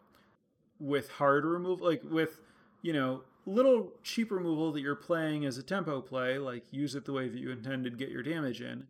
with 0.79 1.09
hard 1.13 1.45
removal, 1.45 1.87
like 1.87 2.03
with 2.03 2.41
you 2.83 2.93
know 2.93 3.21
little 3.47 3.93
cheap 4.03 4.31
removal 4.31 4.71
that 4.71 4.81
you're 4.81 4.95
playing 4.95 5.43
as 5.43 5.57
a 5.57 5.63
tempo 5.63 5.99
play, 5.99 6.37
like 6.37 6.63
use 6.71 6.93
it 6.93 7.05
the 7.05 7.13
way 7.13 7.27
that 7.27 7.39
you 7.39 7.49
intended 7.49 7.97
get 7.97 8.09
your 8.09 8.23
damage 8.23 8.61
in. 8.61 8.85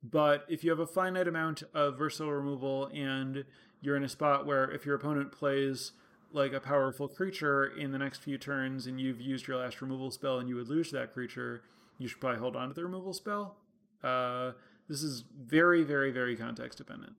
But 0.00 0.46
if 0.48 0.62
you 0.62 0.70
have 0.70 0.80
a 0.80 0.86
finite 0.86 1.26
amount 1.26 1.64
of 1.74 1.98
versatile 1.98 2.32
removal 2.32 2.88
and 2.94 3.44
you're 3.80 3.96
in 3.96 4.04
a 4.04 4.08
spot 4.08 4.46
where 4.46 4.70
if 4.70 4.86
your 4.86 4.94
opponent 4.94 5.32
plays 5.32 5.92
like 6.34 6.52
a 6.52 6.60
powerful 6.60 7.08
creature 7.08 7.66
in 7.66 7.92
the 7.92 7.98
next 7.98 8.22
few 8.22 8.38
turns 8.38 8.86
and 8.86 9.00
you've 9.00 9.20
used 9.20 9.46
your 9.46 9.58
last 9.58 9.80
removal 9.80 10.10
spell 10.10 10.38
and 10.38 10.48
you 10.48 10.56
would 10.56 10.68
lose 10.68 10.90
that 10.90 11.12
creature, 11.12 11.62
you 11.98 12.08
should 12.08 12.20
probably 12.20 12.40
hold 12.40 12.56
on 12.56 12.68
to 12.68 12.74
the 12.74 12.84
removal 12.84 13.12
spell. 13.12 13.56
Uh, 14.02 14.52
this 14.88 15.02
is 15.02 15.24
very, 15.40 15.82
very, 15.82 16.10
very 16.10 16.36
context 16.36 16.78
dependent. 16.78 17.14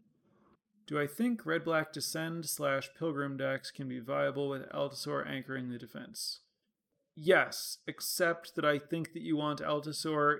Do 0.85 0.99
I 0.99 1.07
think 1.07 1.45
red 1.45 1.63
black 1.63 1.93
descend 1.93 2.45
slash 2.45 2.89
pilgrim 2.97 3.37
decks 3.37 3.71
can 3.71 3.87
be 3.87 3.99
viable 3.99 4.49
with 4.49 4.69
Altisaur 4.71 5.25
anchoring 5.27 5.69
the 5.69 5.77
defense? 5.77 6.41
Yes, 7.15 7.77
except 7.87 8.55
that 8.55 8.65
I 8.65 8.79
think 8.79 9.13
that 9.13 9.21
you 9.21 9.37
want 9.37 9.61
Altisaur 9.61 10.39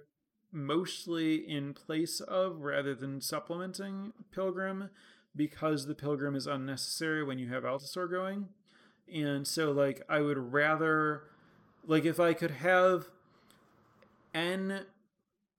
mostly 0.51 1.36
in 1.36 1.73
place 1.73 2.19
of 2.19 2.62
rather 2.62 2.93
than 2.93 3.21
supplementing 3.21 4.13
Pilgrim 4.31 4.89
because 5.36 5.88
the 5.88 5.95
Pilgrim 5.95 6.36
is 6.36 6.45
unnecessary 6.45 7.23
when 7.23 7.39
you 7.39 7.49
have 7.49 7.63
Altisaur 7.63 8.09
going. 8.09 8.49
And 9.13 9.47
so, 9.47 9.71
like, 9.71 10.02
I 10.10 10.21
would 10.21 10.54
rather, 10.54 11.23
like, 11.86 12.04
if 12.06 12.19
I 12.19 12.34
could 12.34 12.52
have 12.52 13.10
N 14.34 14.86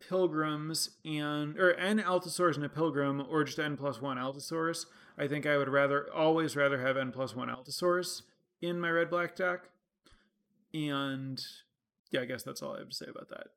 pilgrims 0.08 0.90
and 1.04 1.58
or 1.58 1.72
n 1.74 1.98
altisaurs 1.98 2.56
and 2.56 2.64
a 2.64 2.68
pilgrim 2.68 3.24
or 3.30 3.44
just 3.44 3.58
n 3.58 3.76
plus 3.76 4.00
one 4.00 4.18
altisaurs 4.18 4.86
i 5.16 5.26
think 5.26 5.46
i 5.46 5.56
would 5.56 5.68
rather 5.68 6.12
always 6.12 6.56
rather 6.56 6.80
have 6.80 6.96
n 6.96 7.10
plus 7.10 7.34
one 7.34 7.48
altisaurs 7.48 8.22
in 8.60 8.80
my 8.80 8.90
red 8.90 9.10
black 9.10 9.36
deck. 9.36 9.68
And 10.72 11.40
yeah 12.10 12.20
i 12.20 12.24
guess 12.24 12.42
that's 12.42 12.62
all 12.62 12.74
i 12.74 12.78
have 12.78 12.88
to 12.88 12.94
say 12.94 13.06
about 13.08 13.28
that. 13.30 13.48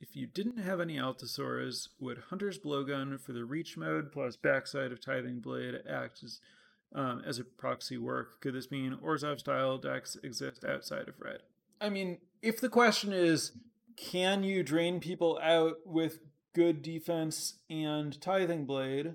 If 0.00 0.14
you 0.14 0.26
didn't 0.26 0.58
have 0.58 0.80
any 0.80 0.96
altisaurs 0.96 1.88
would 1.98 2.18
hunter's 2.30 2.58
blowgun 2.58 3.20
for 3.20 3.32
the 3.32 3.44
reach 3.44 3.76
mode 3.76 4.12
plus 4.12 4.36
backside 4.36 4.92
of 4.92 5.00
tithing 5.00 5.40
blade 5.40 5.74
act 5.88 6.22
as 6.22 6.40
um, 6.94 7.22
as 7.26 7.38
a 7.38 7.44
proxy 7.44 7.98
work 7.98 8.40
could 8.40 8.54
this 8.54 8.70
mean 8.70 8.96
orzhov 9.04 9.38
style 9.38 9.78
decks 9.78 10.16
exist 10.22 10.64
outside 10.64 11.08
of 11.08 11.14
red 11.20 11.40
i 11.80 11.88
mean 11.88 12.18
if 12.42 12.60
the 12.60 12.68
question 12.68 13.12
is 13.12 13.52
can 13.96 14.44
you 14.44 14.62
drain 14.62 15.00
people 15.00 15.40
out 15.42 15.78
with 15.84 16.20
good 16.54 16.82
defense 16.82 17.54
and 17.70 18.20
tithing 18.20 18.64
blade? 18.64 19.14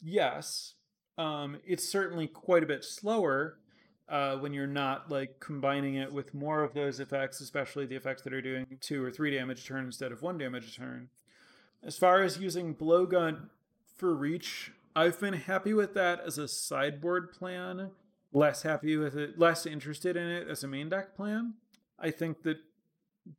Yes. 0.00 0.74
Um, 1.18 1.58
it's 1.66 1.88
certainly 1.88 2.26
quite 2.26 2.62
a 2.62 2.66
bit 2.66 2.84
slower 2.84 3.58
uh, 4.08 4.36
when 4.36 4.52
you're 4.52 4.66
not 4.66 5.10
like 5.10 5.40
combining 5.40 5.94
it 5.94 6.12
with 6.12 6.34
more 6.34 6.62
of 6.62 6.74
those 6.74 6.98
effects, 6.98 7.40
especially 7.40 7.86
the 7.86 7.96
effects 7.96 8.22
that 8.22 8.32
are 8.32 8.42
doing 8.42 8.66
two 8.80 9.04
or 9.04 9.10
three 9.10 9.30
damage 9.30 9.62
a 9.62 9.64
turn 9.64 9.84
instead 9.84 10.12
of 10.12 10.22
one 10.22 10.38
damage 10.38 10.68
a 10.68 10.80
turn. 10.80 11.08
As 11.82 11.96
far 11.96 12.22
as 12.22 12.38
using 12.38 12.74
blowgun 12.74 13.48
for 13.96 14.14
reach, 14.14 14.72
I've 14.94 15.20
been 15.20 15.34
happy 15.34 15.72
with 15.72 15.94
that 15.94 16.20
as 16.20 16.38
a 16.38 16.48
sideboard 16.48 17.32
plan. 17.32 17.90
Less 18.32 18.62
happy 18.62 18.96
with 18.96 19.16
it, 19.16 19.38
less 19.38 19.66
interested 19.66 20.16
in 20.16 20.28
it 20.28 20.48
as 20.48 20.62
a 20.62 20.68
main 20.68 20.88
deck 20.88 21.14
plan. 21.16 21.54
I 21.98 22.10
think 22.10 22.42
that 22.42 22.58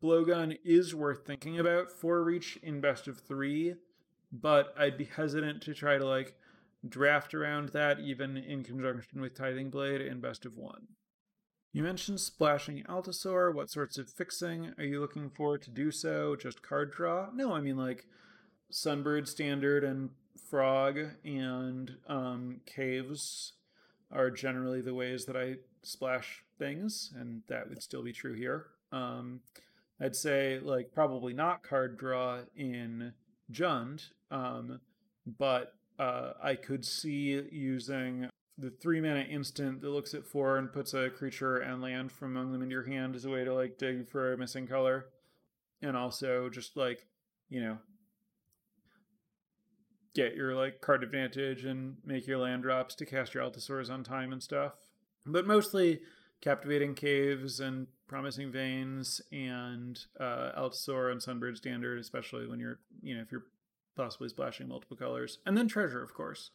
blowgun 0.01 0.57
is 0.63 0.93
worth 0.93 1.25
thinking 1.25 1.59
about 1.59 1.91
for 1.91 2.23
reach 2.23 2.57
in 2.61 2.81
best 2.81 3.07
of 3.07 3.19
three, 3.19 3.75
but 4.31 4.73
I'd 4.77 4.97
be 4.97 5.05
hesitant 5.05 5.61
to 5.63 5.73
try 5.73 5.97
to 5.97 6.05
like 6.05 6.35
draft 6.87 7.33
around 7.33 7.69
that 7.69 7.99
even 7.99 8.37
in 8.37 8.63
conjunction 8.63 9.21
with 9.21 9.35
Tithing 9.35 9.69
Blade 9.69 10.01
in 10.01 10.19
best 10.19 10.45
of 10.45 10.57
one. 10.57 10.87
You 11.73 11.83
mentioned 11.83 12.19
splashing 12.19 12.83
Altisaur. 12.83 13.53
What 13.53 13.69
sorts 13.69 13.97
of 13.97 14.09
fixing 14.09 14.73
are 14.77 14.83
you 14.83 14.99
looking 14.99 15.29
for 15.29 15.57
to 15.57 15.69
do 15.69 15.91
so? 15.91 16.35
Just 16.35 16.61
card 16.61 16.91
draw? 16.91 17.29
No, 17.33 17.53
I 17.53 17.61
mean 17.61 17.77
like 17.77 18.07
Sunbird 18.71 19.27
Standard 19.27 19.83
and 19.83 20.09
Frog 20.51 20.99
and 21.23 21.95
um, 22.07 22.59
Caves 22.65 23.53
are 24.11 24.29
generally 24.29 24.81
the 24.81 24.93
ways 24.93 25.23
that 25.25 25.37
I 25.37 25.55
splash 25.81 26.43
things, 26.59 27.13
and 27.17 27.41
that 27.47 27.69
would 27.69 27.81
still 27.81 28.03
be 28.03 28.11
true 28.11 28.33
here. 28.33 28.65
Um, 28.91 29.39
I'd 30.01 30.15
say 30.15 30.59
like 30.61 30.91
probably 30.93 31.33
not 31.33 31.63
card 31.63 31.97
draw 31.97 32.39
in 32.53 33.13
Jund, 33.49 34.09
um, 34.29 34.81
but 35.25 35.73
uh, 35.97 36.33
I 36.43 36.55
could 36.55 36.83
see 36.83 37.41
using 37.49 38.27
the 38.57 38.71
three 38.71 38.99
mana 38.99 39.21
instant 39.21 39.79
that 39.79 39.89
looks 39.89 40.13
at 40.13 40.25
four 40.25 40.57
and 40.57 40.73
puts 40.73 40.93
a 40.93 41.09
creature 41.09 41.59
and 41.59 41.81
land 41.81 42.11
from 42.11 42.35
among 42.35 42.51
them 42.51 42.61
into 42.61 42.73
your 42.73 42.85
hand 42.85 43.15
as 43.15 43.23
a 43.23 43.29
way 43.29 43.45
to 43.45 43.53
like 43.53 43.77
dig 43.77 44.09
for 44.09 44.33
a 44.33 44.37
missing 44.37 44.67
color, 44.67 45.05
and 45.81 45.95
also 45.95 46.49
just 46.49 46.75
like 46.75 47.05
you 47.49 47.61
know 47.61 47.77
get 50.13 50.35
your 50.35 50.55
like 50.55 50.81
card 50.81 51.03
advantage 51.03 51.63
and 51.63 51.97
make 52.05 52.27
your 52.27 52.37
land 52.37 52.63
drops 52.63 52.95
to 52.95 53.05
cast 53.05 53.33
your 53.33 53.43
Altisaurs 53.43 53.89
on 53.89 54.03
time 54.03 54.31
and 54.31 54.43
stuff. 54.43 54.73
But 55.25 55.45
mostly 55.47 56.01
captivating 56.41 56.95
caves 56.95 57.59
and 57.59 57.87
promising 58.07 58.51
veins 58.51 59.21
and 59.31 59.99
uh, 60.19 60.51
Allosaur 60.57 61.11
and 61.11 61.21
Sunbird 61.21 61.55
standard, 61.57 61.99
especially 61.99 62.47
when 62.47 62.59
you're 62.59 62.79
you 63.01 63.15
know 63.15 63.21
if 63.21 63.31
you're 63.31 63.45
possibly 63.95 64.29
splashing 64.29 64.67
multiple 64.67 64.97
colors, 64.97 65.39
and 65.45 65.57
then 65.57 65.67
treasure, 65.67 66.01
of 66.01 66.13
course. 66.13 66.51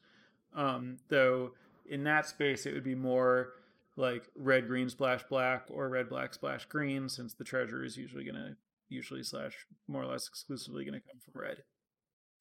Um, 0.54 0.98
though 1.08 1.52
in 1.88 2.04
that 2.04 2.26
space, 2.26 2.66
it 2.66 2.74
would 2.74 2.84
be 2.84 2.94
more 2.94 3.52
like 3.96 4.24
red 4.36 4.66
green 4.66 4.88
splash 4.88 5.22
black 5.24 5.64
or 5.68 5.88
red 5.88 6.08
black 6.08 6.34
splash 6.34 6.66
green, 6.66 7.08
since 7.08 7.34
the 7.34 7.44
treasure 7.44 7.84
is 7.84 7.96
usually 7.96 8.24
gonna 8.24 8.56
usually 8.88 9.22
slash 9.22 9.66
more 9.88 10.02
or 10.02 10.06
less 10.06 10.28
exclusively 10.28 10.84
gonna 10.84 11.00
come 11.00 11.18
from 11.20 11.40
red. 11.40 11.62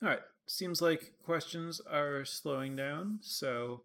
All 0.03 0.09
right, 0.09 0.19
seems 0.45 0.81
like 0.81 1.13
questions 1.23 1.79
are 1.89 2.25
slowing 2.25 2.75
down, 2.75 3.19
so 3.21 3.83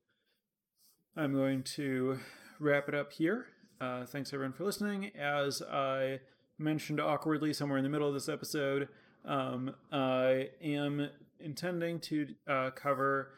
I'm 1.16 1.32
going 1.32 1.62
to 1.76 2.18
wrap 2.58 2.88
it 2.88 2.96
up 2.96 3.12
here. 3.12 3.46
Uh, 3.80 4.04
thanks 4.06 4.32
everyone 4.32 4.52
for 4.52 4.64
listening. 4.64 5.12
As 5.16 5.62
I 5.62 6.18
mentioned 6.58 7.00
awkwardly 7.00 7.52
somewhere 7.52 7.78
in 7.78 7.84
the 7.84 7.90
middle 7.90 8.08
of 8.08 8.14
this 8.14 8.28
episode, 8.28 8.88
um, 9.24 9.72
I 9.92 10.48
am 10.60 11.10
intending 11.38 12.00
to 12.00 12.26
uh, 12.48 12.70
cover 12.70 13.30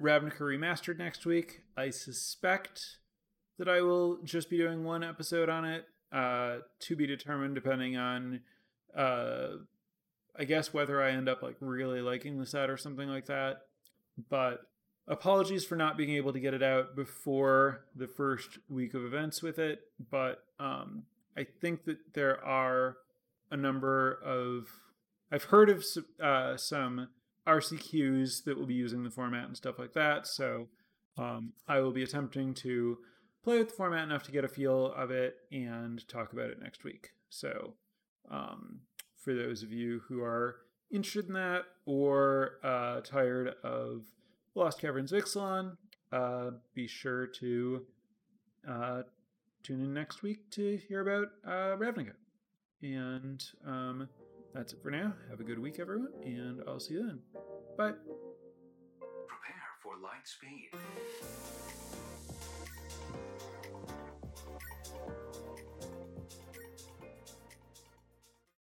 Ravnica 0.00 0.42
Remastered 0.42 0.98
next 0.98 1.26
week. 1.26 1.62
I 1.76 1.90
suspect 1.90 2.98
that 3.58 3.68
I 3.68 3.82
will 3.82 4.18
just 4.22 4.48
be 4.48 4.58
doing 4.58 4.84
one 4.84 5.02
episode 5.02 5.48
on 5.48 5.64
it, 5.64 5.86
uh, 6.12 6.58
to 6.78 6.94
be 6.94 7.06
determined 7.06 7.56
depending 7.56 7.96
on, 7.96 8.40
uh, 8.96 9.48
I 10.38 10.44
guess, 10.44 10.72
whether 10.72 11.02
I 11.02 11.10
end 11.10 11.28
up 11.28 11.42
like 11.42 11.56
really 11.60 12.00
liking 12.00 12.38
the 12.38 12.46
set 12.46 12.70
or 12.70 12.76
something 12.76 13.08
like 13.08 13.26
that. 13.26 13.62
But 14.28 14.60
apologies 15.08 15.64
for 15.64 15.76
not 15.76 15.96
being 15.96 16.10
able 16.10 16.32
to 16.32 16.40
get 16.40 16.54
it 16.54 16.62
out 16.62 16.96
before 16.96 17.84
the 17.94 18.06
first 18.06 18.58
week 18.68 18.94
of 18.94 19.04
events 19.04 19.42
with 19.42 19.58
it. 19.58 19.80
But 20.10 20.44
um, 20.58 21.04
I 21.36 21.44
think 21.44 21.84
that 21.84 21.98
there 22.14 22.42
are 22.44 22.96
a 23.50 23.56
number 23.56 24.18
of 24.24 24.68
I've 25.30 25.44
heard 25.44 25.70
of 25.70 25.84
uh, 26.22 26.56
some 26.56 27.08
RCQs 27.46 28.44
that 28.44 28.58
will 28.58 28.66
be 28.66 28.74
using 28.74 29.02
the 29.02 29.10
format 29.10 29.46
and 29.46 29.56
stuff 29.56 29.78
like 29.78 29.94
that. 29.94 30.26
So 30.26 30.68
um, 31.16 31.52
I 31.66 31.80
will 31.80 31.92
be 31.92 32.02
attempting 32.02 32.54
to 32.54 32.98
play 33.42 33.58
with 33.58 33.70
the 33.70 33.74
format 33.74 34.04
enough 34.04 34.22
to 34.24 34.32
get 34.32 34.44
a 34.44 34.48
feel 34.48 34.92
of 34.92 35.10
it 35.10 35.36
and 35.50 36.06
talk 36.08 36.32
about 36.32 36.50
it 36.50 36.60
next 36.60 36.84
week. 36.84 37.10
So 37.30 37.74
um, 38.30 38.80
for 39.22 39.34
those 39.34 39.62
of 39.62 39.72
you 39.72 40.02
who 40.08 40.22
are 40.22 40.56
interested 40.90 41.28
in 41.28 41.34
that 41.34 41.62
or 41.86 42.58
uh, 42.62 43.00
tired 43.00 43.54
of 43.62 44.02
Lost 44.54 44.80
Caverns 44.80 45.12
of 45.12 45.24
Ixalan, 45.24 45.76
uh, 46.12 46.50
be 46.74 46.86
sure 46.86 47.26
to 47.26 47.86
uh, 48.68 49.02
tune 49.62 49.80
in 49.80 49.94
next 49.94 50.22
week 50.22 50.50
to 50.50 50.76
hear 50.88 51.00
about 51.00 51.28
uh, 51.46 51.76
Ravnica. 51.76 52.12
And 52.82 53.42
um, 53.66 54.08
that's 54.52 54.72
it 54.72 54.82
for 54.82 54.90
now. 54.90 55.14
Have 55.30 55.40
a 55.40 55.44
good 55.44 55.58
week, 55.58 55.78
everyone, 55.78 56.12
and 56.24 56.60
I'll 56.66 56.80
see 56.80 56.94
you 56.94 57.06
then. 57.06 57.20
Bye. 57.78 57.92
Prepare 59.28 59.72
for 59.82 59.94
light 60.02 60.26
speed. 60.26 60.70